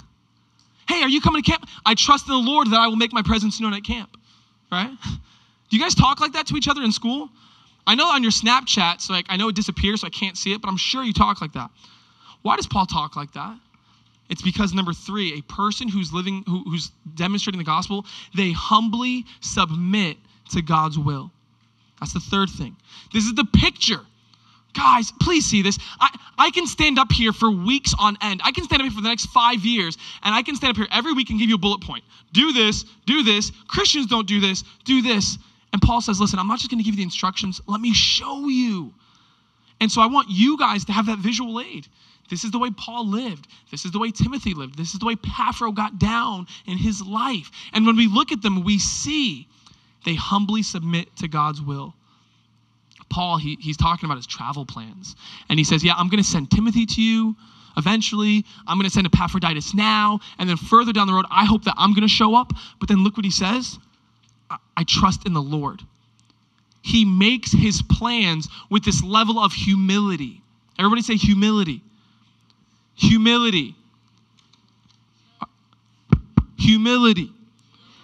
Hey, 0.88 1.02
are 1.02 1.08
you 1.08 1.20
coming 1.20 1.42
to 1.42 1.50
camp? 1.50 1.66
I 1.84 1.94
trust 1.94 2.26
in 2.28 2.32
the 2.32 2.50
Lord 2.50 2.70
that 2.70 2.78
I 2.78 2.86
will 2.86 2.96
make 2.96 3.12
my 3.12 3.22
presence 3.22 3.60
known 3.60 3.74
at 3.74 3.84
camp. 3.84 4.16
Right? 4.70 4.90
Do 5.70 5.76
you 5.76 5.82
guys 5.82 5.94
talk 5.94 6.20
like 6.20 6.32
that 6.32 6.46
to 6.48 6.56
each 6.56 6.68
other 6.68 6.82
in 6.82 6.92
school? 6.92 7.28
I 7.86 7.94
know 7.94 8.06
on 8.06 8.22
your 8.22 8.32
Snapchat, 8.32 9.00
so 9.00 9.12
like 9.12 9.26
I 9.28 9.36
know 9.36 9.48
it 9.48 9.56
disappears, 9.56 10.02
so 10.02 10.06
I 10.06 10.10
can't 10.10 10.36
see 10.36 10.52
it, 10.52 10.60
but 10.60 10.68
I'm 10.68 10.76
sure 10.76 11.02
you 11.02 11.12
talk 11.12 11.40
like 11.40 11.52
that. 11.52 11.70
Why 12.42 12.56
does 12.56 12.66
Paul 12.66 12.86
talk 12.86 13.16
like 13.16 13.32
that? 13.32 13.58
It's 14.28 14.42
because 14.42 14.72
number 14.72 14.92
three, 14.92 15.38
a 15.38 15.42
person 15.52 15.88
who's 15.88 16.12
living, 16.12 16.44
who, 16.46 16.62
who's 16.64 16.92
demonstrating 17.14 17.58
the 17.58 17.64
gospel, 17.64 18.06
they 18.34 18.52
humbly 18.52 19.24
submit 19.40 20.16
to 20.52 20.62
God's 20.62 20.98
will. 20.98 21.32
That's 21.98 22.14
the 22.14 22.20
third 22.20 22.48
thing. 22.48 22.76
This 23.12 23.24
is 23.24 23.34
the 23.34 23.44
picture. 23.44 24.00
Guys, 24.72 25.12
please 25.20 25.44
see 25.46 25.62
this. 25.62 25.78
I, 26.00 26.16
I 26.38 26.50
can 26.50 26.66
stand 26.66 26.98
up 26.98 27.10
here 27.10 27.32
for 27.32 27.50
weeks 27.50 27.92
on 27.98 28.16
end. 28.22 28.40
I 28.44 28.52
can 28.52 28.62
stand 28.64 28.80
up 28.80 28.84
here 28.84 28.94
for 28.94 29.02
the 29.02 29.08
next 29.08 29.26
five 29.26 29.64
years, 29.64 29.98
and 30.22 30.32
I 30.32 30.42
can 30.42 30.54
stand 30.54 30.70
up 30.70 30.76
here 30.76 30.86
every 30.92 31.12
week 31.12 31.30
and 31.30 31.38
give 31.38 31.48
you 31.48 31.56
a 31.56 31.58
bullet 31.58 31.80
point. 31.80 32.04
Do 32.32 32.52
this, 32.52 32.84
do 33.06 33.24
this. 33.24 33.50
Christians 33.66 34.06
don't 34.06 34.28
do 34.28 34.38
this, 34.38 34.62
do 34.84 35.02
this. 35.02 35.38
And 35.72 35.80
Paul 35.80 36.00
says, 36.00 36.20
Listen, 36.20 36.38
I'm 36.38 36.48
not 36.48 36.58
just 36.58 36.70
going 36.70 36.78
to 36.78 36.84
give 36.84 36.94
you 36.94 36.98
the 36.98 37.04
instructions, 37.04 37.60
let 37.66 37.80
me 37.80 37.92
show 37.94 38.48
you. 38.48 38.92
And 39.80 39.90
so 39.90 40.02
I 40.02 40.06
want 40.06 40.28
you 40.30 40.58
guys 40.58 40.84
to 40.86 40.92
have 40.92 41.06
that 41.06 41.18
visual 41.18 41.60
aid. 41.60 41.86
This 42.28 42.44
is 42.44 42.52
the 42.52 42.58
way 42.58 42.70
Paul 42.70 43.08
lived. 43.08 43.48
This 43.70 43.84
is 43.84 43.90
the 43.90 43.98
way 43.98 44.10
Timothy 44.12 44.54
lived. 44.54 44.76
This 44.76 44.92
is 44.92 45.00
the 45.00 45.06
way 45.06 45.16
Paphro 45.16 45.72
got 45.72 45.98
down 45.98 46.46
in 46.66 46.78
his 46.78 47.02
life. 47.02 47.50
And 47.72 47.86
when 47.86 47.96
we 47.96 48.06
look 48.06 48.30
at 48.30 48.40
them, 48.42 48.62
we 48.62 48.78
see 48.78 49.48
they 50.04 50.14
humbly 50.14 50.62
submit 50.62 51.14
to 51.16 51.28
God's 51.28 51.60
will. 51.60 51.94
Paul, 53.08 53.38
he, 53.38 53.58
he's 53.60 53.76
talking 53.76 54.06
about 54.06 54.16
his 54.16 54.26
travel 54.26 54.64
plans. 54.64 55.16
And 55.48 55.58
he 55.58 55.64
says, 55.64 55.82
Yeah, 55.82 55.94
I'm 55.96 56.08
going 56.08 56.22
to 56.22 56.28
send 56.28 56.50
Timothy 56.50 56.86
to 56.86 57.02
you 57.02 57.36
eventually. 57.76 58.44
I'm 58.66 58.78
going 58.78 58.88
to 58.88 58.94
send 58.94 59.06
Epaphroditus 59.06 59.74
now. 59.74 60.20
And 60.38 60.48
then 60.48 60.56
further 60.56 60.92
down 60.92 61.08
the 61.08 61.14
road, 61.14 61.26
I 61.30 61.44
hope 61.44 61.64
that 61.64 61.74
I'm 61.76 61.92
going 61.94 62.06
to 62.06 62.08
show 62.08 62.36
up. 62.36 62.52
But 62.78 62.88
then 62.88 63.02
look 63.02 63.16
what 63.16 63.24
he 63.24 63.30
says 63.32 63.78
I 64.76 64.84
trust 64.84 65.26
in 65.26 65.32
the 65.32 65.42
Lord. 65.42 65.82
He 66.82 67.04
makes 67.04 67.52
his 67.52 67.82
plans 67.82 68.48
with 68.70 68.84
this 68.84 69.02
level 69.02 69.38
of 69.38 69.52
humility. 69.52 70.42
Everybody 70.78 71.02
say 71.02 71.16
humility. 71.16 71.82
Humility. 72.94 73.74
Humility. 76.58 77.32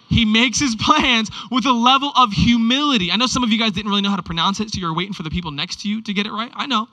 He 0.09 0.25
makes 0.25 0.59
his 0.59 0.75
plans 0.75 1.29
with 1.51 1.65
a 1.65 1.71
level 1.71 2.11
of 2.15 2.31
humility. 2.31 3.11
I 3.11 3.17
know 3.17 3.27
some 3.27 3.43
of 3.43 3.49
you 3.49 3.59
guys 3.59 3.71
didn't 3.73 3.89
really 3.89 4.01
know 4.01 4.09
how 4.09 4.15
to 4.15 4.23
pronounce 4.23 4.59
it, 4.59 4.71
so 4.71 4.79
you're 4.79 4.93
waiting 4.95 5.13
for 5.13 5.23
the 5.23 5.29
people 5.29 5.51
next 5.51 5.81
to 5.81 5.89
you 5.89 6.01
to 6.03 6.13
get 6.13 6.25
it 6.25 6.31
right. 6.31 6.51
I 6.55 6.65
know. 6.65 6.87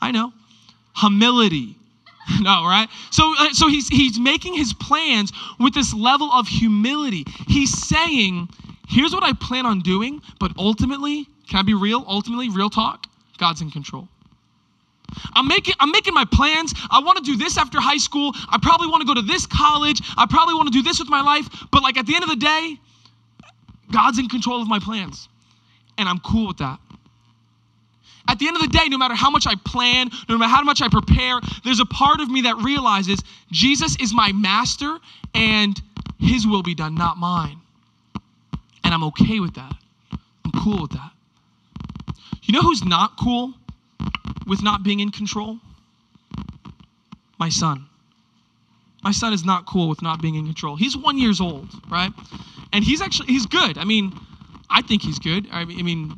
I 0.00 0.10
know. 0.10 0.32
Humility. 0.96 1.76
no, 2.40 2.64
right? 2.64 2.88
So, 3.10 3.34
uh, 3.38 3.52
so 3.52 3.68
he's, 3.68 3.88
he's 3.88 4.18
making 4.18 4.54
his 4.54 4.74
plans 4.74 5.32
with 5.58 5.72
this 5.72 5.94
level 5.94 6.30
of 6.30 6.46
humility. 6.46 7.24
He's 7.46 7.72
saying, 7.86 8.48
here's 8.88 9.12
what 9.12 9.22
I 9.22 9.32
plan 9.34 9.66
on 9.66 9.80
doing, 9.80 10.20
but 10.40 10.52
ultimately, 10.58 11.26
can 11.48 11.60
I 11.60 11.62
be 11.62 11.74
real? 11.74 12.04
Ultimately, 12.06 12.48
real 12.48 12.70
talk, 12.70 13.06
God's 13.38 13.60
in 13.60 13.70
control. 13.70 14.08
I'm 15.34 15.48
making, 15.48 15.74
I'm 15.80 15.90
making 15.90 16.14
my 16.14 16.24
plans. 16.30 16.74
I 16.90 17.00
want 17.00 17.18
to 17.18 17.24
do 17.24 17.36
this 17.36 17.56
after 17.56 17.80
high 17.80 17.96
school. 17.96 18.32
I 18.48 18.58
probably 18.60 18.88
want 18.88 19.00
to 19.02 19.06
go 19.06 19.14
to 19.14 19.22
this 19.22 19.46
college. 19.46 20.00
I 20.16 20.26
probably 20.28 20.54
want 20.54 20.70
to 20.70 20.72
do 20.72 20.82
this 20.82 20.98
with 20.98 21.08
my 21.08 21.22
life. 21.22 21.48
But 21.72 21.82
like 21.82 21.96
at 21.96 22.06
the 22.06 22.14
end 22.14 22.24
of 22.24 22.30
the 22.30 22.36
day, 22.36 22.78
God's 23.90 24.18
in 24.18 24.28
control 24.28 24.60
of 24.60 24.68
my 24.68 24.78
plans. 24.78 25.28
And 25.96 26.08
I'm 26.08 26.18
cool 26.20 26.48
with 26.48 26.58
that. 26.58 26.78
At 28.28 28.38
the 28.38 28.46
end 28.46 28.56
of 28.56 28.62
the 28.62 28.68
day, 28.68 28.88
no 28.88 28.98
matter 28.98 29.14
how 29.14 29.30
much 29.30 29.46
I 29.46 29.54
plan, 29.64 30.10
no 30.28 30.36
matter 30.36 30.50
how 30.50 30.62
much 30.62 30.82
I 30.82 30.88
prepare, 30.88 31.40
there's 31.64 31.80
a 31.80 31.86
part 31.86 32.20
of 32.20 32.28
me 32.28 32.42
that 32.42 32.56
realizes 32.58 33.20
Jesus 33.50 33.96
is 34.00 34.12
my 34.12 34.32
master 34.32 34.98
and 35.34 35.80
his 36.20 36.46
will 36.46 36.62
be 36.62 36.74
done, 36.74 36.94
not 36.94 37.16
mine. 37.16 37.58
And 38.88 38.94
I'm 38.94 39.04
okay 39.04 39.38
with 39.38 39.54
that. 39.56 39.74
I'm 40.10 40.52
cool 40.64 40.80
with 40.80 40.92
that. 40.92 41.12
You 42.44 42.54
know 42.54 42.62
who's 42.62 42.82
not 42.82 43.18
cool 43.20 43.52
with 44.46 44.62
not 44.62 44.82
being 44.82 45.00
in 45.00 45.10
control? 45.10 45.58
My 47.38 47.50
son. 47.50 47.84
My 49.04 49.12
son 49.12 49.34
is 49.34 49.44
not 49.44 49.66
cool 49.66 49.90
with 49.90 50.00
not 50.00 50.22
being 50.22 50.36
in 50.36 50.46
control. 50.46 50.74
He's 50.74 50.96
one 50.96 51.18
years 51.18 51.38
old, 51.38 51.68
right? 51.90 52.10
And 52.72 52.82
he's 52.82 53.02
actually 53.02 53.26
he's 53.26 53.44
good. 53.44 53.76
I 53.76 53.84
mean, 53.84 54.18
I 54.70 54.80
think 54.80 55.02
he's 55.02 55.18
good. 55.18 55.46
I 55.52 55.66
mean, 55.66 56.14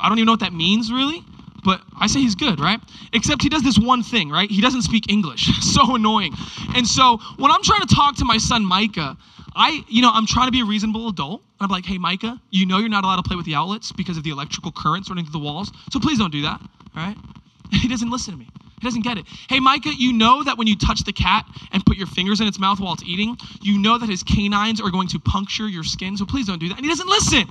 I 0.00 0.08
don't 0.08 0.18
even 0.18 0.26
know 0.26 0.32
what 0.32 0.40
that 0.40 0.52
means 0.52 0.90
really, 0.90 1.22
but 1.64 1.82
I 2.00 2.08
say 2.08 2.18
he's 2.18 2.34
good, 2.34 2.58
right? 2.58 2.80
Except 3.12 3.44
he 3.44 3.48
does 3.48 3.62
this 3.62 3.78
one 3.78 4.02
thing, 4.02 4.28
right? 4.28 4.50
He 4.50 4.60
doesn't 4.60 4.82
speak 4.82 5.08
English. 5.08 5.46
so 5.72 5.94
annoying. 5.94 6.34
And 6.74 6.84
so 6.84 7.18
when 7.36 7.52
I'm 7.52 7.62
trying 7.62 7.86
to 7.86 7.94
talk 7.94 8.16
to 8.16 8.24
my 8.24 8.38
son 8.38 8.64
Micah, 8.64 9.16
I, 9.54 9.82
you 9.88 10.02
know, 10.02 10.10
I'm 10.12 10.26
trying 10.26 10.46
to 10.46 10.52
be 10.52 10.60
a 10.60 10.64
reasonable 10.64 11.08
adult. 11.08 11.42
I'm 11.60 11.70
like, 11.70 11.84
hey, 11.84 11.98
Micah, 11.98 12.40
you 12.50 12.66
know 12.66 12.78
you're 12.78 12.88
not 12.88 13.04
allowed 13.04 13.16
to 13.16 13.22
play 13.22 13.36
with 13.36 13.46
the 13.46 13.54
outlets 13.54 13.92
because 13.92 14.16
of 14.16 14.22
the 14.22 14.30
electrical 14.30 14.72
currents 14.72 15.08
running 15.08 15.24
through 15.24 15.32
the 15.32 15.44
walls. 15.44 15.72
So 15.92 16.00
please 16.00 16.18
don't 16.18 16.32
do 16.32 16.42
that, 16.42 16.60
right? 16.94 17.16
He 17.70 17.86
doesn't 17.86 18.10
listen 18.10 18.32
to 18.32 18.38
me. 18.38 18.48
He 18.80 18.86
doesn't 18.86 19.02
get 19.02 19.18
it. 19.18 19.26
Hey, 19.50 19.60
Micah, 19.60 19.92
you 19.94 20.12
know 20.12 20.42
that 20.44 20.56
when 20.56 20.66
you 20.66 20.76
touch 20.76 21.04
the 21.04 21.12
cat 21.12 21.44
and 21.72 21.84
put 21.84 21.96
your 21.98 22.06
fingers 22.06 22.40
in 22.40 22.46
its 22.46 22.58
mouth 22.58 22.80
while 22.80 22.94
it's 22.94 23.02
eating, 23.02 23.36
you 23.60 23.78
know 23.78 23.98
that 23.98 24.08
his 24.08 24.22
canines 24.22 24.80
are 24.80 24.90
going 24.90 25.08
to 25.08 25.18
puncture 25.18 25.68
your 25.68 25.84
skin. 25.84 26.16
So 26.16 26.24
please 26.24 26.46
don't 26.46 26.58
do 26.58 26.68
that. 26.68 26.76
And 26.76 26.84
he 26.84 26.88
doesn't 26.90 27.08
listen. 27.08 27.44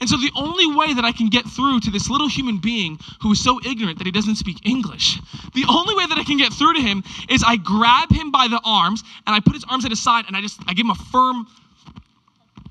And 0.00 0.08
so 0.08 0.16
the 0.16 0.30
only 0.36 0.66
way 0.74 0.94
that 0.94 1.04
I 1.04 1.12
can 1.12 1.28
get 1.28 1.44
through 1.44 1.80
to 1.80 1.90
this 1.90 2.08
little 2.08 2.28
human 2.28 2.58
being 2.58 2.98
who 3.20 3.32
is 3.32 3.42
so 3.42 3.60
ignorant 3.66 3.98
that 3.98 4.06
he 4.06 4.12
doesn't 4.12 4.36
speak 4.36 4.64
English, 4.66 5.18
the 5.54 5.64
only 5.68 5.94
way 5.94 6.06
that 6.06 6.18
I 6.18 6.24
can 6.24 6.38
get 6.38 6.52
through 6.52 6.74
to 6.74 6.80
him 6.80 7.02
is 7.28 7.42
I 7.46 7.56
grab 7.56 8.10
him 8.12 8.30
by 8.30 8.46
the 8.48 8.60
arms 8.64 9.02
and 9.26 9.34
I 9.34 9.40
put 9.40 9.54
his 9.54 9.64
arms 9.68 9.84
at 9.84 9.90
his 9.90 10.02
side 10.02 10.24
and 10.28 10.36
I 10.36 10.40
just 10.40 10.60
I 10.68 10.74
give 10.74 10.86
him 10.86 10.90
a 10.90 11.02
firm 11.12 11.46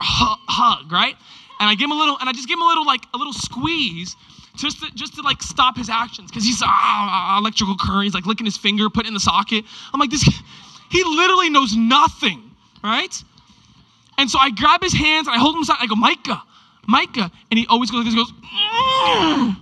hug, 0.02 0.92
right? 0.92 1.16
And 1.60 1.70
I 1.70 1.76
give 1.76 1.86
him 1.86 1.92
a 1.92 2.00
little 2.00 2.18
and 2.20 2.30
I 2.30 2.34
just 2.34 2.48
give 2.48 2.58
him 2.58 2.64
a 2.64 2.68
little 2.68 2.86
like 2.86 3.04
a 3.14 3.18
little 3.18 3.34
squeeze 3.34 4.16
just 4.56 4.82
to, 4.82 4.92
just 4.96 5.16
to 5.16 5.22
like 5.22 5.42
stop 5.42 5.78
his 5.78 5.90
actions 5.90 6.32
because 6.32 6.44
he's 6.44 6.62
ah, 6.64 7.38
electrical 7.38 7.76
current. 7.80 8.06
He's 8.06 8.14
like 8.14 8.26
licking 8.26 8.46
his 8.46 8.58
finger, 8.58 8.90
putting 8.90 9.10
in 9.10 9.14
the 9.14 9.20
socket. 9.20 9.66
I'm 9.94 10.00
like 10.00 10.10
this. 10.10 10.24
He 10.90 11.04
literally 11.04 11.50
knows 11.50 11.76
nothing, 11.76 12.50
right? 12.84 13.14
And 14.18 14.30
so 14.30 14.40
I 14.40 14.50
grab 14.50 14.82
his 14.82 14.94
hands 14.94 15.28
and 15.28 15.36
I 15.36 15.40
hold 15.40 15.56
him 15.56 15.62
aside. 15.62 15.78
I 15.80 15.88
go, 15.88 15.96
Micah, 15.96 16.44
Micah. 16.90 17.32
And 17.52 17.58
he 17.58 17.68
always 17.68 17.92
goes, 17.92 18.06
he 18.06 18.16
goes, 18.16 18.32
mm. 18.32 19.56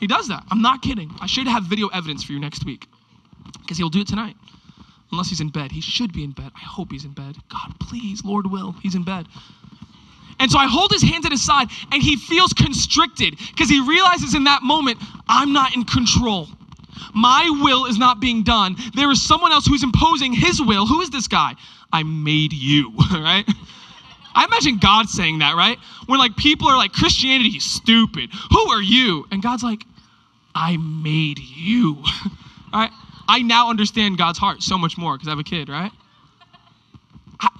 he 0.00 0.06
does 0.06 0.28
that. 0.28 0.44
I'm 0.50 0.62
not 0.62 0.82
kidding. 0.82 1.14
I 1.20 1.26
should 1.26 1.46
have 1.46 1.64
video 1.64 1.88
evidence 1.88 2.24
for 2.24 2.32
you 2.32 2.40
next 2.40 2.64
week 2.64 2.86
because 3.60 3.76
he'll 3.76 3.90
do 3.90 4.00
it 4.00 4.08
tonight. 4.08 4.34
Unless 5.12 5.28
he's 5.28 5.40
in 5.40 5.48
bed. 5.48 5.72
He 5.72 5.80
should 5.80 6.12
be 6.12 6.24
in 6.24 6.32
bed. 6.32 6.50
I 6.54 6.64
hope 6.64 6.90
he's 6.90 7.04
in 7.04 7.12
bed. 7.12 7.36
God, 7.50 7.74
please, 7.80 8.24
Lord 8.24 8.50
will. 8.50 8.72
He's 8.82 8.94
in 8.94 9.04
bed. 9.04 9.26
And 10.40 10.50
so 10.50 10.58
I 10.58 10.66
hold 10.66 10.92
his 10.92 11.02
hands 11.02 11.26
at 11.26 11.32
his 11.32 11.42
side 11.42 11.68
and 11.90 12.02
he 12.02 12.16
feels 12.16 12.52
constricted 12.52 13.38
because 13.38 13.68
he 13.68 13.80
realizes 13.80 14.34
in 14.34 14.44
that 14.44 14.62
moment, 14.62 14.98
I'm 15.28 15.52
not 15.52 15.74
in 15.74 15.84
control. 15.84 16.48
My 17.14 17.48
will 17.62 17.86
is 17.86 17.98
not 17.98 18.20
being 18.20 18.42
done. 18.42 18.76
There 18.94 19.10
is 19.10 19.22
someone 19.22 19.52
else 19.52 19.66
who's 19.66 19.82
imposing 19.82 20.32
his 20.32 20.60
will. 20.60 20.86
Who 20.86 21.00
is 21.00 21.10
this 21.10 21.26
guy? 21.26 21.54
I 21.92 22.02
made 22.02 22.52
you, 22.52 22.92
right? 23.12 23.44
I 24.38 24.44
imagine 24.44 24.78
God 24.78 25.08
saying 25.08 25.40
that, 25.40 25.56
right? 25.56 25.78
When 26.06 26.20
like 26.20 26.36
people 26.36 26.68
are 26.68 26.76
like, 26.76 26.92
Christianity 26.92 27.56
is 27.56 27.64
stupid. 27.64 28.30
Who 28.52 28.70
are 28.70 28.80
you? 28.80 29.26
And 29.32 29.42
God's 29.42 29.64
like, 29.64 29.82
I 30.54 30.76
made 30.76 31.40
you. 31.40 32.04
right? 32.72 32.90
I 33.28 33.42
now 33.42 33.68
understand 33.68 34.16
God's 34.16 34.38
heart 34.38 34.62
so 34.62 34.78
much 34.78 34.96
more 34.96 35.16
because 35.16 35.26
I 35.26 35.32
have 35.32 35.40
a 35.40 35.42
kid, 35.42 35.68
right? 35.68 35.90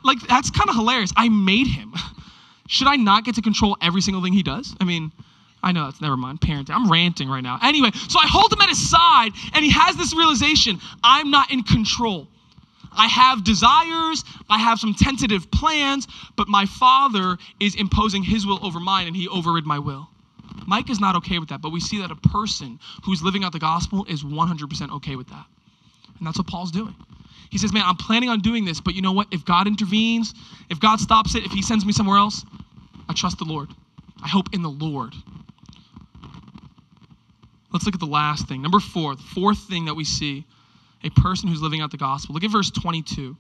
Like 0.05 0.21
that's 0.29 0.51
kind 0.53 0.71
of 0.71 0.77
hilarious. 0.77 1.13
I 1.17 1.29
made 1.29 1.67
him. 1.67 1.95
Should 2.69 2.87
I 2.87 2.95
not 2.95 3.25
get 3.25 3.35
to 3.35 3.43
control 3.43 3.77
every 3.83 4.01
single 4.01 4.23
thing 4.23 4.33
he 4.33 4.45
does? 4.45 4.77
I 4.81 4.85
mean, 4.85 5.11
I 5.65 5.73
know 5.73 5.87
that's 5.87 6.01
never 6.01 6.17
mind. 6.17 6.41
Parenting. 6.41 6.71
I'm 6.71 6.89
ranting 6.89 7.29
right 7.29 7.43
now. 7.43 7.59
Anyway, 7.61 7.91
so 8.09 8.21
I 8.21 8.29
hold 8.29 8.53
him 8.53 8.61
at 8.61 8.69
his 8.69 8.89
side, 8.89 9.31
and 9.53 9.65
he 9.65 9.73
has 9.73 9.97
this 9.97 10.15
realization 10.15 10.79
I'm 11.03 11.33
not 11.33 11.51
in 11.51 11.65
control. 11.65 12.29
I 12.93 13.07
have 13.07 13.45
desires, 13.45 14.25
I 14.49 14.59
have 14.59 14.79
some 14.79 14.95
tentative 14.95 15.51
plans, 15.51 16.07
but 16.37 16.49
my 16.49 16.67
father 16.67 17.37
is 17.61 17.75
imposing 17.75 18.23
his 18.23 18.47
will 18.47 18.65
over 18.65 18.81
mine 18.81 19.07
and 19.07 19.17
he 19.17 19.29
overrid 19.29 19.67
my 19.67 19.79
will. 19.79 20.09
Mike 20.67 20.91
is 20.91 21.01
not 21.01 21.17
okay 21.17 21.39
with 21.39 21.49
that, 21.49 21.63
but 21.63 21.71
we 21.71 21.81
see 21.81 22.01
that 22.01 22.11
a 22.11 22.17
person 22.17 22.79
who's 23.05 23.23
living 23.23 23.45
out 23.45 23.53
the 23.53 23.59
gospel 23.59 24.05
is 24.09 24.25
100% 24.25 24.93
okay 24.97 25.17
with 25.17 25.29
that. 25.29 25.47
And 26.19 26.27
that's 26.27 26.39
what 26.39 26.47
Paul's 26.47 26.71
doing. 26.71 26.95
He 27.51 27.59
says, 27.59 27.73
Man, 27.73 27.85
I'm 27.87 27.97
planning 27.97 28.29
on 28.29 28.41
doing 28.41 28.65
this, 28.65 28.81
but 28.81 28.95
you 28.95 29.03
know 29.03 29.13
what? 29.13 29.29
If 29.31 29.45
God 29.45 29.67
intervenes, 29.67 30.35
if 30.69 30.81
God 30.81 31.01
stops 31.01 31.35
it, 31.35 31.45
if 31.47 31.53
he 31.53 31.63
sends 31.63 31.87
me 31.87 31.93
somewhere 31.93 32.19
else, 32.19 32.45
I 33.09 33.15
trust 33.15 33.39
the 33.39 33.45
Lord. 33.45 33.71
I 34.23 34.29
hope 34.29 34.53
in 34.53 34.63
the 34.63 34.69
Lord. 34.71 35.15
Let's 37.73 37.85
look 37.85 37.95
at 37.95 38.01
the 38.01 38.07
last 38.07 38.49
thing. 38.49 38.63
Number 38.63 38.81
four, 38.81 39.15
the 39.15 39.23
fourth 39.23 39.61
thing 39.61 39.85
that 39.87 39.95
we 39.95 40.05
see 40.05 40.45
a 41.05 41.11
person 41.11 41.49
who's 41.49 41.63
living 41.63 41.81
out 41.81 41.91
the 41.91 41.97
gospel. 41.97 42.35
Look 42.35 42.45
at 42.45 42.51
verse 42.51 42.71
22. 42.71 43.37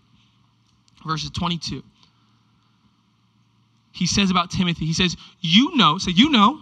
Verses 1.06 1.30
22. 1.30 1.82
He 3.92 4.06
says 4.06 4.30
about 4.30 4.50
Timothy, 4.50 4.86
he 4.86 4.92
says, 4.92 5.16
You 5.40 5.76
know, 5.76 5.98
so 5.98 6.10
you 6.10 6.30
know, 6.30 6.60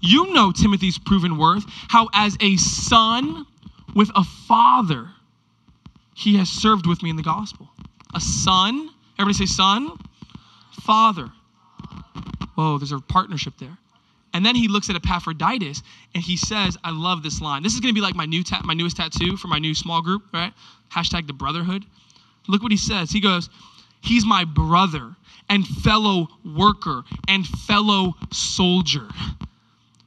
you 0.00 0.32
know 0.32 0.52
Timothy's 0.52 0.98
proven 0.98 1.36
worth, 1.36 1.64
how 1.88 2.08
as 2.14 2.36
a 2.40 2.56
son 2.56 3.46
with 3.94 4.10
a 4.14 4.24
father, 4.24 5.10
he 6.14 6.36
has 6.36 6.48
served 6.48 6.86
with 6.86 7.02
me 7.02 7.10
in 7.10 7.16
the 7.16 7.22
gospel. 7.22 7.68
A 8.14 8.20
son, 8.20 8.90
everybody 9.18 9.46
say 9.46 9.46
son, 9.46 9.98
father. 10.72 11.30
Whoa, 12.54 12.78
there's 12.78 12.92
a 12.92 13.00
partnership 13.00 13.54
there. 13.58 13.76
And 14.34 14.44
then 14.44 14.54
he 14.54 14.68
looks 14.68 14.90
at 14.90 14.96
Epaphroditus 14.96 15.82
and 16.14 16.22
he 16.22 16.36
says, 16.36 16.76
I 16.84 16.90
love 16.90 17.22
this 17.22 17.40
line. 17.40 17.62
This 17.62 17.74
is 17.74 17.80
going 17.80 17.92
to 17.92 17.98
be 17.98 18.02
like 18.02 18.14
my, 18.14 18.26
new 18.26 18.42
ta- 18.42 18.60
my 18.64 18.74
newest 18.74 18.96
tattoo 18.96 19.36
for 19.36 19.48
my 19.48 19.58
new 19.58 19.74
small 19.74 20.02
group, 20.02 20.22
right? 20.32 20.52
Hashtag 20.92 21.26
the 21.26 21.32
brotherhood. 21.32 21.84
Look 22.46 22.62
what 22.62 22.72
he 22.72 22.78
says. 22.78 23.10
He 23.10 23.20
goes, 23.20 23.48
He's 24.00 24.24
my 24.24 24.44
brother 24.44 25.16
and 25.48 25.66
fellow 25.66 26.28
worker 26.44 27.02
and 27.26 27.46
fellow 27.46 28.14
soldier. 28.30 29.08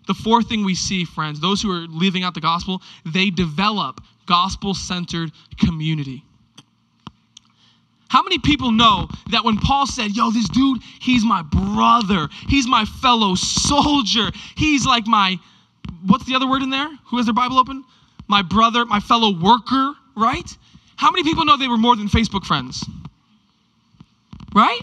The 0.07 0.13
fourth 0.13 0.49
thing 0.49 0.63
we 0.63 0.75
see, 0.75 1.05
friends, 1.05 1.39
those 1.39 1.61
who 1.61 1.71
are 1.71 1.87
living 1.87 2.23
out 2.23 2.33
the 2.33 2.41
gospel, 2.41 2.81
they 3.05 3.29
develop 3.29 4.01
gospel 4.27 4.73
centered 4.73 5.31
community. 5.59 6.23
How 8.11 8.21
many 8.23 8.39
people 8.39 8.73
know 8.73 9.07
that 9.29 9.45
when 9.45 9.57
Paul 9.57 9.87
said, 9.87 10.17
Yo, 10.17 10.31
this 10.31 10.49
dude, 10.49 10.81
he's 10.99 11.23
my 11.23 11.43
brother, 11.43 12.27
he's 12.49 12.67
my 12.67 12.83
fellow 12.83 13.35
soldier, 13.35 14.31
he's 14.57 14.85
like 14.85 15.07
my, 15.07 15.39
what's 16.05 16.25
the 16.25 16.35
other 16.35 16.45
word 16.45 16.61
in 16.61 16.69
there? 16.69 16.89
Who 17.05 17.15
has 17.15 17.25
their 17.25 17.33
Bible 17.33 17.57
open? 17.57 17.85
My 18.27 18.41
brother, 18.41 18.85
my 18.85 18.99
fellow 18.99 19.39
worker, 19.39 19.93
right? 20.17 20.57
How 20.97 21.09
many 21.09 21.23
people 21.23 21.45
know 21.45 21.55
they 21.55 21.69
were 21.69 21.77
more 21.77 21.95
than 21.95 22.09
Facebook 22.09 22.43
friends? 22.43 22.83
Right? 24.53 24.81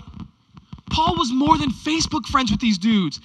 Paul 0.91 1.17
was 1.19 1.31
more 1.31 1.59
than 1.59 1.69
Facebook 1.69 2.25
friends 2.25 2.51
with 2.51 2.61
these 2.61 2.79
dudes. 2.79 3.21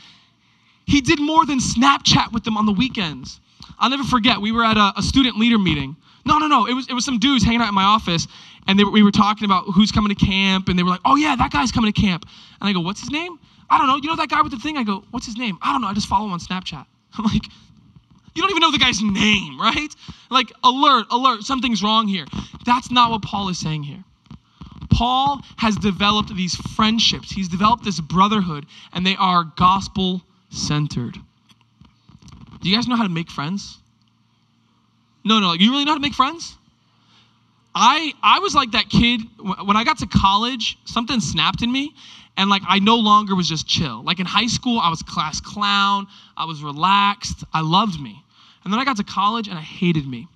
He 0.86 1.00
did 1.00 1.22
more 1.22 1.46
than 1.46 1.60
Snapchat 1.60 2.34
with 2.34 2.44
them 2.44 2.58
on 2.58 2.66
the 2.66 2.74
weekends. 2.74 3.40
I'll 3.80 3.90
never 3.90 4.04
forget, 4.04 4.42
we 4.42 4.52
were 4.52 4.66
at 4.66 4.76
a, 4.76 4.92
a 4.98 5.02
student 5.02 5.38
leader 5.38 5.58
meeting. 5.58 5.96
No, 6.26 6.38
no, 6.38 6.48
no. 6.48 6.66
It 6.66 6.74
was, 6.74 6.88
it 6.90 6.94
was 6.94 7.06
some 7.06 7.20
dudes 7.20 7.44
hanging 7.44 7.62
out 7.62 7.68
in 7.68 7.76
my 7.76 7.84
office, 7.84 8.28
and 8.68 8.80
they, 8.80 8.84
we 8.84 9.04
were 9.04 9.12
talking 9.12 9.46
about 9.46 9.66
who's 9.74 9.92
coming 9.92 10.14
to 10.14 10.26
camp, 10.26 10.70
and 10.70 10.80
they 10.80 10.84
were 10.84 10.90
like, 10.90 11.02
oh, 11.06 11.16
yeah, 11.16 11.36
that 11.36 11.52
guy's 11.52 11.72
coming 11.72 11.92
to 11.92 12.02
camp. 12.02 12.26
And 12.62 12.70
I 12.70 12.74
go, 12.74 12.80
what's 12.80 13.02
his 13.02 13.12
name? 13.12 13.40
I 13.70 13.78
don't 13.78 13.88
know. 13.88 13.98
You 13.98 14.08
know 14.10 14.16
that 14.16 14.30
guy 14.30 14.42
with 14.42 14.52
the 14.52 14.60
thing? 14.60 14.78
I 14.78 14.84
go, 14.84 15.04
what's 15.12 15.26
his 15.26 15.38
name? 15.38 15.58
I 15.62 15.72
don't 15.72 15.82
know. 15.82 15.88
I 15.88 15.94
just 15.94 16.08
follow 16.08 16.26
him 16.26 16.32
on 16.32 16.40
Snapchat. 16.40 16.86
I'm 17.18 17.26
like, 17.26 17.46
you 18.36 18.42
don't 18.42 18.50
even 18.50 18.62
know 18.62 18.72
the 18.72 18.80
guy's 18.80 19.02
name, 19.02 19.60
right? 19.60 19.90
Like, 20.30 20.52
alert, 20.64 21.08
alert, 21.12 21.44
something's 21.44 21.84
wrong 21.84 22.08
here. 22.08 22.26
That's 22.66 22.90
not 22.90 23.12
what 23.12 23.22
Paul 23.22 23.50
is 23.50 23.60
saying 23.60 23.84
here. 23.84 24.04
Paul 24.92 25.42
has 25.58 25.76
developed 25.76 26.36
these 26.36 26.56
friendships, 26.56 27.32
he's 27.32 27.48
developed 27.48 27.84
this 27.84 28.00
brotherhood, 28.00 28.66
and 28.94 29.06
they 29.06 29.16
are 29.16 29.44
gospel 29.58 30.22
centered. 30.50 31.18
Do 32.62 32.70
you 32.70 32.76
guys 32.76 32.88
know 32.88 32.96
how 32.96 33.04
to 33.04 33.10
make 33.10 33.30
friends? 33.30 33.80
No, 35.24 35.40
no, 35.40 35.54
you 35.54 35.72
really 35.72 35.86
know 35.86 35.92
how 35.92 35.98
to 35.98 36.02
make 36.02 36.14
friends? 36.14 36.56
I 37.76 38.14
I 38.22 38.40
was 38.40 38.54
like 38.54 38.72
that 38.72 38.90
kid 38.90 39.22
when 39.40 39.76
I 39.76 39.84
got 39.84 39.98
to 40.00 40.08
college, 40.08 40.78
something 40.86 41.20
snapped 41.20 41.64
in 41.64 41.72
me 41.72 41.94
and 42.38 42.50
like 42.50 42.62
I 42.68 42.80
no 42.80 42.96
longer 42.98 43.36
was 43.36 43.48
just 43.48 43.68
chill. 43.68 44.04
Like 44.04 44.20
in 44.20 44.26
high 44.26 44.48
school, 44.48 44.80
I 44.80 44.90
was 44.90 45.02
class 45.02 45.40
clown, 45.40 46.08
I 46.38 46.46
was 46.46 46.64
relaxed, 46.64 47.44
I 47.54 47.62
loved 47.62 48.00
me. 48.00 48.24
And 48.64 48.72
then 48.72 48.80
I 48.80 48.86
got 48.86 48.98
to 48.98 49.04
college 49.04 49.48
and 49.48 49.58
I 49.58 49.62
hated 49.62 50.08
me. 50.08 50.28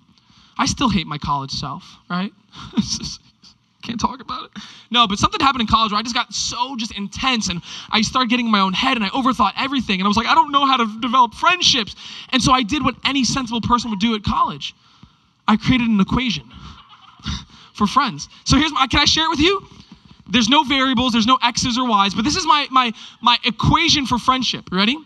I 0.58 0.66
still 0.66 0.90
hate 0.90 1.06
my 1.06 1.18
college 1.18 1.52
self, 1.52 1.84
right? 2.10 2.32
can't 3.88 4.00
talk 4.00 4.20
about 4.20 4.44
it. 4.44 4.62
No, 4.90 5.08
but 5.08 5.18
something 5.18 5.40
happened 5.40 5.62
in 5.62 5.66
college 5.66 5.92
where 5.92 5.98
I 5.98 6.02
just 6.02 6.14
got 6.14 6.32
so 6.32 6.76
just 6.76 6.92
intense 6.92 7.48
and 7.48 7.62
I 7.90 8.02
started 8.02 8.28
getting 8.28 8.46
in 8.46 8.52
my 8.52 8.60
own 8.60 8.74
head 8.74 8.96
and 8.96 9.04
I 9.04 9.08
overthought 9.08 9.52
everything. 9.56 10.00
And 10.00 10.04
I 10.04 10.08
was 10.08 10.16
like, 10.16 10.26
I 10.26 10.34
don't 10.34 10.52
know 10.52 10.66
how 10.66 10.76
to 10.76 11.00
develop 11.00 11.34
friendships. 11.34 11.96
And 12.30 12.42
so 12.42 12.52
I 12.52 12.62
did 12.62 12.84
what 12.84 12.96
any 13.04 13.24
sensible 13.24 13.62
person 13.62 13.90
would 13.90 14.00
do 14.00 14.14
at 14.14 14.22
college 14.22 14.74
I 15.48 15.56
created 15.56 15.88
an 15.88 15.98
equation 15.98 16.44
for 17.74 17.86
friends. 17.86 18.28
So 18.44 18.58
here's 18.58 18.72
my, 18.72 18.86
can 18.86 19.00
I 19.00 19.06
share 19.06 19.24
it 19.24 19.30
with 19.30 19.40
you? 19.40 19.66
There's 20.30 20.50
no 20.50 20.62
variables, 20.62 21.12
there's 21.12 21.26
no 21.26 21.38
X's 21.42 21.78
or 21.78 21.88
Y's, 21.88 22.14
but 22.14 22.22
this 22.22 22.36
is 22.36 22.46
my, 22.46 22.68
my, 22.70 22.92
my 23.22 23.38
equation 23.46 24.04
for 24.04 24.18
friendship. 24.18 24.68
Ready? 24.70 24.98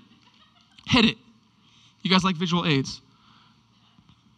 Hit 0.89 1.05
it. 1.05 1.17
You 2.03 2.11
guys 2.11 2.25
like 2.25 2.35
visual 2.35 2.67
aids? 2.67 3.01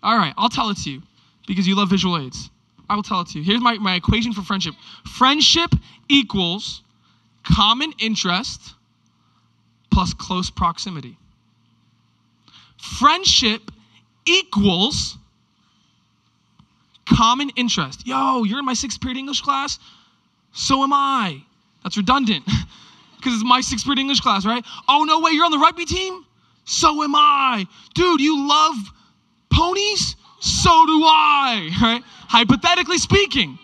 All 0.03 0.19
right, 0.19 0.35
I'll 0.37 0.51
tell 0.51 0.69
it 0.69 0.77
to 0.85 0.91
you 0.91 1.03
because 1.47 1.67
you 1.67 1.75
love 1.75 1.89
visual 1.89 2.19
aids. 2.19 2.51
I 2.89 2.97
will 2.97 3.03
tell 3.03 3.21
it 3.23 3.29
to 3.29 3.39
you. 3.39 3.45
Here's 3.45 3.61
my, 3.61 3.79
my 3.79 3.95
equation 3.95 4.33
for 4.33 4.43
friendship 4.43 4.75
friendship 5.07 5.71
equals 6.09 6.83
common 7.45 7.93
interest 7.99 8.75
plus 9.93 10.13
close 10.15 10.51
proximity. 10.51 11.17
Friendship 12.77 13.71
equals 14.27 15.17
common 17.07 17.51
interest. 17.57 18.07
Yo, 18.07 18.45
you're 18.45 18.59
in 18.59 18.65
my 18.65 18.75
sixth 18.75 19.01
period 19.01 19.19
English 19.19 19.41
class? 19.41 19.79
So 20.53 20.83
am 20.83 20.93
I. 20.93 21.43
That's 21.83 21.97
redundant 21.97 22.45
because 23.17 23.35
it's 23.35 23.45
my 23.45 23.61
sixth 23.61 23.85
period 23.85 24.01
English 24.01 24.21
class, 24.21 24.45
right? 24.45 24.65
Oh, 24.89 25.05
no 25.05 25.21
way, 25.21 25.33
you're 25.33 25.45
on 25.45 25.51
the 25.51 25.59
rugby 25.59 25.85
team? 25.85 26.25
So 26.65 27.03
am 27.03 27.15
I. 27.15 27.67
Dude, 27.95 28.21
you 28.21 28.49
love 28.49 28.77
ponies? 29.51 30.17
So 30.41 30.71
do 30.87 31.03
I, 31.05 31.71
right? 31.83 32.03
Hypothetically 32.29 32.99
speaking. 32.99 33.59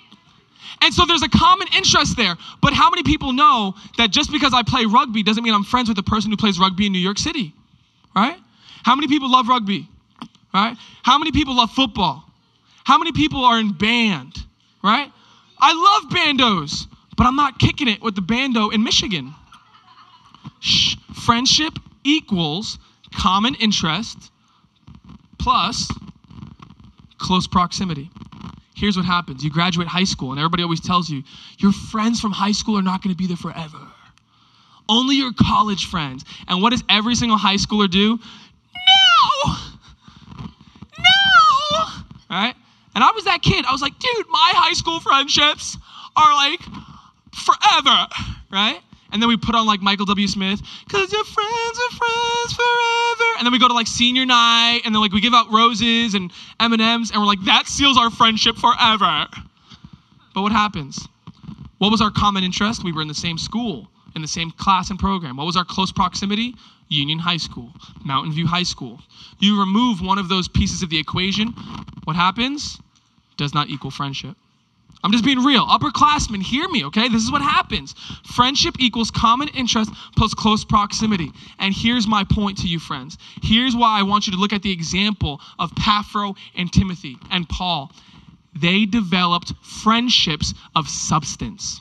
And 0.83 0.95
so 0.95 1.05
there's 1.07 1.23
a 1.23 1.29
common 1.29 1.69
interest 1.77 2.17
there. 2.17 2.37
But 2.63 2.73
how 2.73 2.91
many 2.91 3.03
people 3.03 3.33
know 3.33 3.75
that 3.99 4.11
just 4.11 4.33
because 4.33 4.55
I 4.55 4.63
play 4.63 4.87
rugby 4.87 5.23
doesn't 5.23 5.43
mean 5.45 5.53
I'm 5.53 5.65
friends 5.65 5.89
with 5.89 5.97
the 5.97 6.03
person 6.03 6.31
who 6.31 6.37
plays 6.37 6.59
rugby 6.59 6.87
in 6.87 6.93
New 6.93 6.99
York 6.99 7.19
City, 7.19 7.53
right? 8.17 8.39
How 8.83 8.95
many 8.95 9.09
people 9.09 9.31
love 9.31 9.49
rugby, 9.49 9.89
right? 10.55 10.77
How 11.03 11.19
many 11.19 11.33
people 11.33 11.55
love 11.57 11.71
football? 11.71 12.25
How 12.85 12.99
many 12.99 13.13
people 13.13 13.45
are 13.45 13.61
in 13.61 13.73
band, 13.73 14.37
right? 14.83 15.13
I 15.59 16.01
love 16.01 16.11
bandos, 16.11 16.87
but 17.17 17.27
I'm 17.27 17.37
not 17.37 17.59
kicking 17.59 17.89
it 17.89 18.01
with 18.01 18.15
the 18.15 18.23
bando 18.23 18.71
in 18.71 18.83
Michigan. 18.83 19.35
Shh. 20.61 20.97
Friendship 21.25 21.79
equals 22.05 22.79
common 23.15 23.55
interest 23.57 24.31
plus 25.39 25.91
close 27.19 27.47
proximity. 27.47 28.11
Here's 28.81 28.97
what 28.97 29.05
happens 29.05 29.45
you 29.45 29.51
graduate 29.51 29.89
high 29.89 30.05
school, 30.05 30.31
and 30.31 30.41
everybody 30.41 30.63
always 30.63 30.81
tells 30.81 31.11
you 31.11 31.23
your 31.59 31.71
friends 31.71 32.19
from 32.19 32.33
high 32.33 32.53
school 32.53 32.79
are 32.79 32.83
not 32.83 33.03
going 33.03 33.15
to 33.15 33.17
be 33.17 33.27
there 33.27 33.37
forever. 33.37 33.79
Only 34.89 35.17
your 35.17 35.33
college 35.39 35.85
friends. 35.87 36.25
And 36.49 36.63
what 36.63 36.71
does 36.71 36.83
every 36.89 37.15
single 37.15 37.37
high 37.37 37.57
schooler 37.57 37.91
do? 37.91 38.19
No! 39.45 39.55
No! 40.99 41.87
Right? 42.31 42.55
And 42.95 43.05
I 43.05 43.11
was 43.15 43.25
that 43.25 43.43
kid. 43.43 43.67
I 43.67 43.73
was 43.73 43.83
like, 43.83 43.99
dude, 43.99 44.27
my 44.31 44.53
high 44.57 44.73
school 44.73 44.99
friendships 44.99 45.77
are 46.17 46.35
like 46.35 46.61
forever, 47.35 48.09
right? 48.51 48.81
And 49.13 49.21
then 49.21 49.29
we 49.29 49.37
put 49.37 49.55
on 49.55 49.67
like 49.67 49.81
Michael 49.81 50.07
W. 50.07 50.27
Smith, 50.27 50.61
cause 50.89 51.13
your 51.13 51.25
friends 51.25 51.79
are 51.79 51.97
friends 51.97 52.53
forever. 52.53 53.31
And 53.39 53.47
then 53.47 53.53
we 53.53 53.59
go 53.59 53.69
to 53.69 53.75
like 53.75 53.87
senior 53.87 54.25
night, 54.25 54.83
and 54.85 54.95
then 54.95 55.01
like 55.01 55.13
we 55.13 55.21
give 55.21 55.35
out 55.35 55.51
roses 55.53 56.15
and 56.15 56.31
M 56.61 56.73
and 56.73 56.83
M's, 56.83 57.11
and 57.11 57.21
we're 57.21 57.27
like, 57.27 57.45
that 57.45 57.67
seals 57.67 57.99
our 57.99 58.11
friendship 58.11 58.57
forever. 58.57 59.27
But 60.35 60.43
what 60.43 60.53
happens? 60.53 61.09
What 61.79 61.91
was 61.91 62.01
our 62.01 62.11
common 62.11 62.45
interest? 62.45 62.85
We 62.85 62.93
were 62.93 63.03
in 63.03 63.09
the 63.09 63.15
same 63.15 63.39
school, 63.39 63.89
in 64.15 64.23
the 64.23 64.29
same 64.29 64.51
class 64.53 64.91
and 64.91 64.99
program. 64.99 65.37
What 65.37 65.47
was 65.47 65.57
our 65.57 65.65
close 65.65 65.91
proximity? 65.91 66.55
Union 66.89 67.21
High 67.21 67.37
School, 67.37 67.73
Mountain 68.05 68.33
View 68.33 68.47
High 68.47 68.65
School. 68.65 69.01
You 69.39 69.59
remove 69.59 70.03
one 70.03 70.19
of 70.19 70.29
those 70.29 70.49
pieces 70.49 70.83
of 70.83 70.91
the 70.91 70.99
equation, 70.99 71.55
what 72.05 72.17
happens? 72.17 72.79
Does 73.37 73.55
not 73.55 73.71
equal 73.71 73.91
friendship. 73.91 74.37
I'm 75.03 75.13
just 75.13 75.25
being 75.25 75.43
real. 75.43 75.67
Upperclassmen, 75.67 76.43
hear 76.43 76.69
me, 76.69 76.85
okay? 76.85 77.09
This 77.09 77.23
is 77.23 77.33
what 77.33 77.41
happens. 77.41 77.95
Friendship 78.25 78.77
equals 78.79 79.11
common 79.11 79.49
interest 79.49 79.91
plus 80.17 80.35
close 80.35 80.65
proximity. 80.65 81.31
And 81.59 81.75
here's 81.75 82.07
my 82.07 82.25
point 82.25 82.59
to 82.59 82.67
you, 82.67 82.79
friends. 82.79 83.17
Here's 83.43 83.75
why 83.75 83.99
I 83.99 84.03
want 84.03 84.27
you 84.27 84.33
to 84.35 84.39
look 84.39 84.53
at 84.53 84.63
the 84.63 84.73
example 84.73 85.41
of 85.59 85.75
Paphro 85.75 86.35
and 86.57 86.71
Timothy 86.71 87.17
and 87.31 87.49
Paul. 87.49 87.93
They 88.55 88.85
developed 88.85 89.55
friendships 89.63 90.53
of 90.77 90.89
substance. 90.89 91.81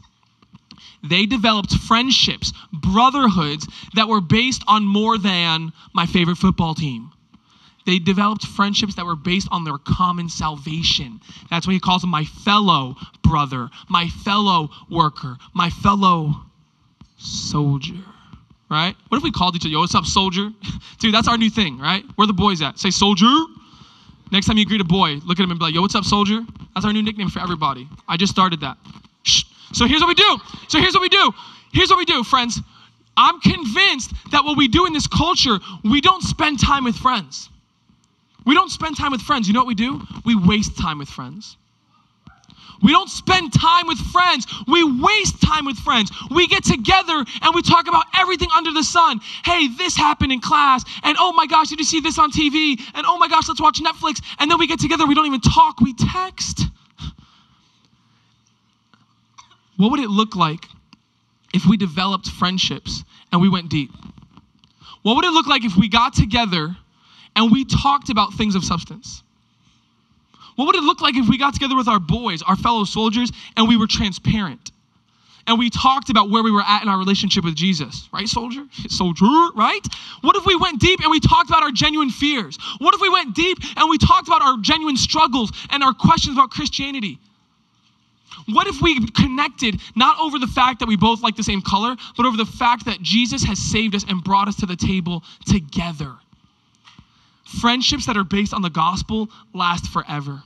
They 1.03 1.25
developed 1.25 1.73
friendships, 1.73 2.53
brotherhoods 2.71 3.67
that 3.95 4.07
were 4.07 4.21
based 4.21 4.63
on 4.67 4.85
more 4.85 5.17
than 5.17 5.73
my 5.93 6.05
favorite 6.05 6.37
football 6.37 6.73
team 6.73 7.11
they 7.89 7.97
developed 7.97 8.45
friendships 8.45 8.93
that 8.93 9.05
were 9.05 9.15
based 9.15 9.47
on 9.51 9.63
their 9.63 9.79
common 9.79 10.29
salvation. 10.29 11.19
That's 11.49 11.65
why 11.65 11.73
he 11.73 11.79
calls 11.79 12.01
them 12.01 12.11
my 12.11 12.23
fellow 12.23 12.95
brother, 13.23 13.67
my 13.89 14.07
fellow 14.23 14.69
worker, 14.91 15.37
my 15.55 15.71
fellow 15.71 16.35
soldier. 17.17 17.95
Right? 18.69 18.95
What 19.07 19.17
if 19.17 19.23
we 19.23 19.31
called 19.31 19.55
each 19.55 19.63
other, 19.63 19.69
yo, 19.69 19.79
what's 19.79 19.95
up, 19.95 20.05
soldier? 20.05 20.51
Dude, 20.99 21.11
that's 21.11 21.27
our 21.27 21.35
new 21.35 21.49
thing, 21.49 21.79
right? 21.79 22.03
Where 22.13 22.27
the 22.27 22.33
boys 22.33 22.61
at? 22.61 22.77
Say, 22.77 22.91
soldier. 22.91 23.25
Next 24.31 24.45
time 24.45 24.59
you 24.59 24.67
greet 24.67 24.81
a 24.81 24.83
boy, 24.83 25.15
look 25.25 25.39
at 25.39 25.43
him 25.43 25.49
and 25.49 25.59
be 25.59 25.65
like, 25.65 25.73
yo, 25.73 25.81
what's 25.81 25.95
up, 25.95 26.03
soldier? 26.03 26.41
That's 26.75 26.85
our 26.85 26.93
new 26.93 27.01
nickname 27.01 27.29
for 27.29 27.39
everybody. 27.39 27.89
I 28.07 28.17
just 28.17 28.31
started 28.31 28.59
that. 28.59 28.77
Shh. 29.23 29.45
So 29.73 29.87
here's 29.87 30.01
what 30.01 30.09
we 30.09 30.13
do. 30.13 30.37
So 30.67 30.77
here's 30.77 30.93
what 30.93 31.01
we 31.01 31.09
do. 31.09 31.31
Here's 31.73 31.89
what 31.89 31.97
we 31.97 32.05
do, 32.05 32.23
friends. 32.23 32.61
I'm 33.17 33.39
convinced 33.39 34.11
that 34.29 34.45
what 34.45 34.57
we 34.57 34.67
do 34.67 34.85
in 34.85 34.93
this 34.93 35.07
culture, 35.07 35.57
we 35.83 36.01
don't 36.01 36.21
spend 36.21 36.59
time 36.59 36.83
with 36.83 36.95
friends. 36.95 37.49
We 38.49 38.55
don't 38.55 38.71
spend 38.71 38.97
time 38.97 39.11
with 39.11 39.21
friends. 39.21 39.47
You 39.47 39.53
know 39.53 39.59
what 39.59 39.67
we 39.67 39.75
do? 39.75 40.01
We 40.25 40.35
waste 40.35 40.75
time 40.75 40.97
with 40.97 41.07
friends. 41.07 41.55
We 42.81 42.91
don't 42.91 43.07
spend 43.07 43.53
time 43.53 43.85
with 43.85 43.99
friends. 43.99 44.47
We 44.67 44.83
waste 44.83 45.39
time 45.39 45.65
with 45.65 45.77
friends. 45.77 46.11
We 46.31 46.47
get 46.47 46.63
together 46.63 47.23
and 47.43 47.53
we 47.53 47.61
talk 47.61 47.87
about 47.87 48.05
everything 48.17 48.49
under 48.55 48.73
the 48.73 48.83
sun. 48.83 49.19
Hey, 49.45 49.67
this 49.67 49.95
happened 49.95 50.31
in 50.31 50.41
class. 50.41 50.83
And 51.03 51.15
oh 51.19 51.31
my 51.31 51.45
gosh, 51.45 51.69
did 51.69 51.77
you 51.77 51.85
see 51.85 51.99
this 51.99 52.17
on 52.17 52.31
TV? 52.31 52.81
And 52.95 53.05
oh 53.05 53.19
my 53.19 53.27
gosh, 53.27 53.47
let's 53.47 53.61
watch 53.61 53.81
Netflix. 53.81 54.19
And 54.39 54.49
then 54.49 54.57
we 54.57 54.65
get 54.65 54.79
together. 54.79 55.05
We 55.05 55.13
don't 55.13 55.27
even 55.27 55.41
talk, 55.41 55.79
we 55.79 55.93
text. 55.93 56.63
What 59.77 59.91
would 59.91 59.99
it 59.99 60.09
look 60.09 60.35
like 60.35 60.65
if 61.53 61.67
we 61.67 61.77
developed 61.77 62.27
friendships 62.27 63.03
and 63.31 63.43
we 63.43 63.47
went 63.47 63.69
deep? 63.69 63.91
What 65.03 65.17
would 65.17 65.25
it 65.25 65.33
look 65.33 65.45
like 65.45 65.63
if 65.63 65.77
we 65.77 65.87
got 65.87 66.15
together? 66.15 66.75
And 67.39 67.53
we 67.53 67.63
talked 67.63 68.09
about 68.09 68.33
things 68.33 68.53
of 68.53 68.65
substance? 68.65 69.23
What 70.57 70.65
would 70.65 70.75
it 70.75 70.83
look 70.83 70.99
like 70.99 71.15
if 71.15 71.29
we 71.29 71.37
got 71.37 71.53
together 71.53 71.75
with 71.75 71.87
our 71.87 71.99
boys, 71.99 72.41
our 72.41 72.57
fellow 72.57 72.83
soldiers, 72.83 73.31
and 73.55 73.65
we 73.65 73.77
were 73.77 73.87
transparent? 73.87 74.71
And 75.47 75.57
we 75.57 75.69
talked 75.69 76.09
about 76.09 76.29
where 76.29 76.43
we 76.43 76.51
were 76.51 76.61
at 76.61 76.83
in 76.83 76.89
our 76.89 76.97
relationship 76.97 77.45
with 77.45 77.55
Jesus, 77.55 78.09
right, 78.11 78.27
soldier? 78.27 78.65
Soldier, 78.89 79.25
right? 79.55 79.79
What 80.19 80.35
if 80.35 80.45
we 80.45 80.57
went 80.57 80.81
deep 80.81 80.99
and 80.99 81.09
we 81.09 81.21
talked 81.21 81.49
about 81.49 81.63
our 81.63 81.71
genuine 81.71 82.09
fears? 82.09 82.57
What 82.79 82.93
if 82.93 82.99
we 82.99 83.09
went 83.09 83.33
deep 83.35 83.57
and 83.77 83.89
we 83.89 83.97
talked 83.97 84.27
about 84.27 84.41
our 84.41 84.57
genuine 84.61 84.97
struggles 84.97 85.53
and 85.69 85.81
our 85.81 85.93
questions 85.93 86.35
about 86.35 86.51
Christianity? 86.51 87.19
What 88.49 88.67
if 88.67 88.81
we 88.81 89.07
connected 89.11 89.79
not 89.95 90.19
over 90.19 90.39
the 90.39 90.47
fact 90.47 90.79
that 90.79 90.87
we 90.87 90.97
both 90.97 91.23
like 91.23 91.37
the 91.37 91.43
same 91.43 91.61
color, 91.61 91.95
but 92.17 92.25
over 92.25 92.35
the 92.35 92.45
fact 92.45 92.83
that 92.85 93.01
Jesus 93.01 93.45
has 93.45 93.59
saved 93.59 93.95
us 93.95 94.03
and 94.09 94.21
brought 94.21 94.49
us 94.49 94.57
to 94.57 94.65
the 94.65 94.75
table 94.75 95.23
together? 95.45 96.17
Friendships 97.49 98.05
that 98.05 98.15
are 98.15 98.23
based 98.23 98.53
on 98.53 98.61
the 98.61 98.69
gospel 98.69 99.29
last 99.53 99.87
forever. 99.87 100.43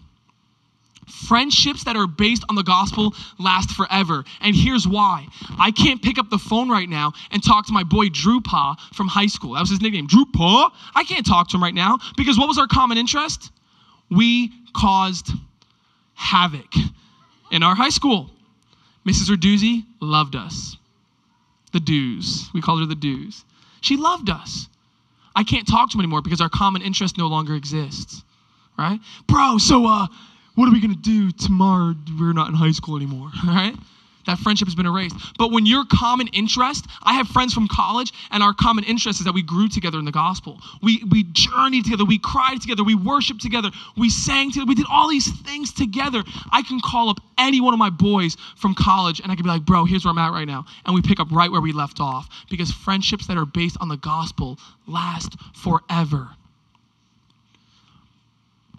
Friendships 1.27 1.83
that 1.83 1.97
are 1.97 2.07
based 2.07 2.45
on 2.47 2.55
the 2.55 2.63
gospel 2.63 3.13
last 3.37 3.71
forever. 3.71 4.23
And 4.39 4.55
here's 4.55 4.87
why. 4.87 5.27
I 5.59 5.71
can't 5.71 6.01
pick 6.01 6.17
up 6.17 6.29
the 6.29 6.37
phone 6.37 6.69
right 6.69 6.87
now 6.87 7.11
and 7.31 7.43
talk 7.43 7.67
to 7.67 7.73
my 7.73 7.83
boy 7.83 8.07
Drew 8.07 8.39
Pa 8.39 8.75
from 8.93 9.09
high 9.09 9.27
school. 9.27 9.53
That 9.53 9.59
was 9.59 9.69
his 9.69 9.81
nickname, 9.81 10.07
Drew 10.07 10.25
Pa. 10.25 10.71
I 10.95 11.03
can't 11.03 11.25
talk 11.25 11.49
to 11.49 11.57
him 11.57 11.63
right 11.63 11.73
now 11.73 11.99
because 12.15 12.37
what 12.39 12.47
was 12.47 12.57
our 12.57 12.67
common 12.67 12.97
interest? 12.97 13.51
We 14.09 14.51
caused 14.73 15.29
havoc 16.13 16.73
in 17.51 17.63
our 17.63 17.75
high 17.75 17.89
school. 17.89 18.31
Mrs. 19.05 19.29
Erduzzi 19.29 19.83
loved 19.99 20.37
us. 20.37 20.77
The 21.73 21.81
Dews. 21.81 22.49
We 22.53 22.61
called 22.61 22.79
her 22.79 22.85
the 22.85 22.95
Dews. 22.95 23.43
She 23.81 23.97
loved 23.97 24.29
us. 24.29 24.69
I 25.35 25.43
can't 25.43 25.67
talk 25.67 25.89
to 25.91 25.97
him 25.97 26.01
anymore 26.01 26.21
because 26.21 26.41
our 26.41 26.49
common 26.49 26.81
interest 26.81 27.17
no 27.17 27.27
longer 27.27 27.55
exists. 27.55 28.23
Right? 28.77 28.99
Bro, 29.27 29.59
so 29.59 29.85
uh, 29.85 30.07
what 30.55 30.67
are 30.67 30.71
we 30.71 30.81
gonna 30.81 30.95
do 30.95 31.31
tomorrow? 31.31 31.95
We're 32.19 32.33
not 32.33 32.49
in 32.49 32.55
high 32.55 32.71
school 32.71 32.95
anymore, 32.95 33.31
right? 33.47 33.75
That 34.25 34.39
friendship 34.39 34.67
has 34.67 34.75
been 34.75 34.86
erased. 34.86 35.15
But 35.38 35.51
when 35.51 35.65
your 35.65 35.86
common 35.86 36.27
interest, 36.27 36.86
I 37.03 37.13
have 37.13 37.27
friends 37.27 37.53
from 37.53 37.67
college, 37.67 38.12
and 38.31 38.41
our 38.41 38.53
common 38.53 38.83
interest 38.83 39.19
is 39.19 39.25
that 39.25 39.33
we 39.33 39.41
grew 39.41 39.67
together 39.67 39.99
in 39.99 40.05
the 40.05 40.12
gospel. 40.12 40.59
We 40.81 41.03
we 41.09 41.23
journeyed 41.31 41.86
together, 41.86 42.05
we 42.05 42.19
cried 42.19 42.62
together, 42.62 42.83
we 42.83 42.95
worshiped 42.95 43.41
together, 43.41 43.71
we 43.97 44.09
sang 44.09 44.51
together, 44.51 44.67
we 44.67 44.75
did 44.75 44.88
all 44.89 45.09
these 45.09 45.31
things 45.41 45.73
together. 45.73 46.23
I 46.51 46.62
can 46.62 46.79
call 46.79 47.09
up 47.09 47.19
any 47.38 47.62
one 47.62 47.73
of 47.73 47.79
my 47.79 47.89
boys 47.89 48.38
from 48.55 48.75
college 48.75 49.19
and 49.19 49.31
I 49.31 49.36
can 49.36 49.43
be 49.43 49.49
like, 49.49 49.65
bro, 49.65 49.86
here's 49.86 50.05
where 50.05 50.12
I'm 50.12 50.17
at 50.17 50.31
right 50.31 50.47
now. 50.47 50.65
And 50.86 50.95
we 50.95 51.01
pick 51.01 51.19
up 51.19 51.31
right 51.31 51.51
where 51.51 51.62
we 51.62 51.71
left 51.71 51.99
off. 51.99 52.29
Because 52.49 52.71
friendships 52.71 53.27
that 53.27 53.38
are 53.38 53.45
based 53.45 53.77
on 53.81 53.89
the 53.89 53.97
gospel 53.97 54.59
last 54.88 55.36
forever. 55.53 56.29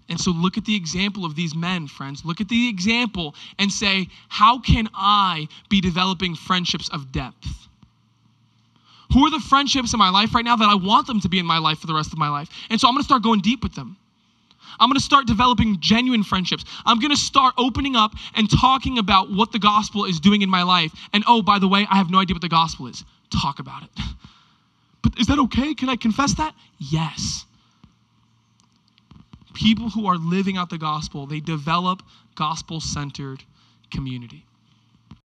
And 0.08 0.20
so 0.20 0.32
look 0.32 0.58
at 0.58 0.64
the 0.64 0.76
example 0.76 1.24
of 1.24 1.34
these 1.34 1.54
men, 1.54 1.86
friends. 1.86 2.24
Look 2.24 2.40
at 2.40 2.48
the 2.48 2.68
example 2.68 3.34
and 3.58 3.72
say, 3.72 4.08
how 4.28 4.58
can 4.58 4.88
I 4.94 5.48
be 5.70 5.80
developing 5.80 6.34
friendships 6.34 6.88
of 6.90 7.10
depth? 7.10 7.68
Who 9.12 9.26
are 9.26 9.30
the 9.30 9.40
friendships 9.40 9.92
in 9.92 9.98
my 9.98 10.10
life 10.10 10.34
right 10.34 10.44
now 10.44 10.56
that 10.56 10.68
I 10.68 10.74
want 10.74 11.06
them 11.06 11.20
to 11.20 11.28
be 11.28 11.38
in 11.38 11.46
my 11.46 11.58
life 11.58 11.78
for 11.78 11.86
the 11.86 11.94
rest 11.94 12.12
of 12.12 12.18
my 12.18 12.28
life? 12.28 12.50
And 12.68 12.80
so 12.80 12.88
I'm 12.88 12.94
gonna 12.94 13.04
start 13.04 13.22
going 13.22 13.40
deep 13.40 13.62
with 13.62 13.74
them. 13.74 13.96
I'm 14.78 14.90
gonna 14.90 15.00
start 15.00 15.26
developing 15.26 15.78
genuine 15.80 16.24
friendships. 16.24 16.64
I'm 16.84 16.98
gonna 16.98 17.16
start 17.16 17.54
opening 17.56 17.96
up 17.96 18.12
and 18.34 18.50
talking 18.50 18.98
about 18.98 19.30
what 19.30 19.52
the 19.52 19.58
gospel 19.58 20.04
is 20.04 20.20
doing 20.20 20.42
in 20.42 20.50
my 20.50 20.64
life. 20.64 20.92
And 21.12 21.22
oh, 21.26 21.42
by 21.42 21.58
the 21.58 21.68
way, 21.68 21.86
I 21.88 21.96
have 21.96 22.10
no 22.10 22.18
idea 22.18 22.34
what 22.34 22.42
the 22.42 22.48
gospel 22.48 22.88
is. 22.88 23.04
Talk 23.30 23.58
about 23.58 23.84
it. 23.84 23.90
But 25.02 25.18
is 25.20 25.26
that 25.26 25.38
okay? 25.38 25.74
Can 25.74 25.90
I 25.90 25.96
confess 25.96 26.32
that? 26.36 26.54
Yes 26.78 27.44
people 29.54 29.90
who 29.90 30.06
are 30.06 30.16
living 30.16 30.56
out 30.56 30.70
the 30.70 30.78
gospel, 30.78 31.26
they 31.26 31.40
develop 31.40 32.02
gospel 32.34 32.80
centered 32.80 33.42
community. 33.90 34.44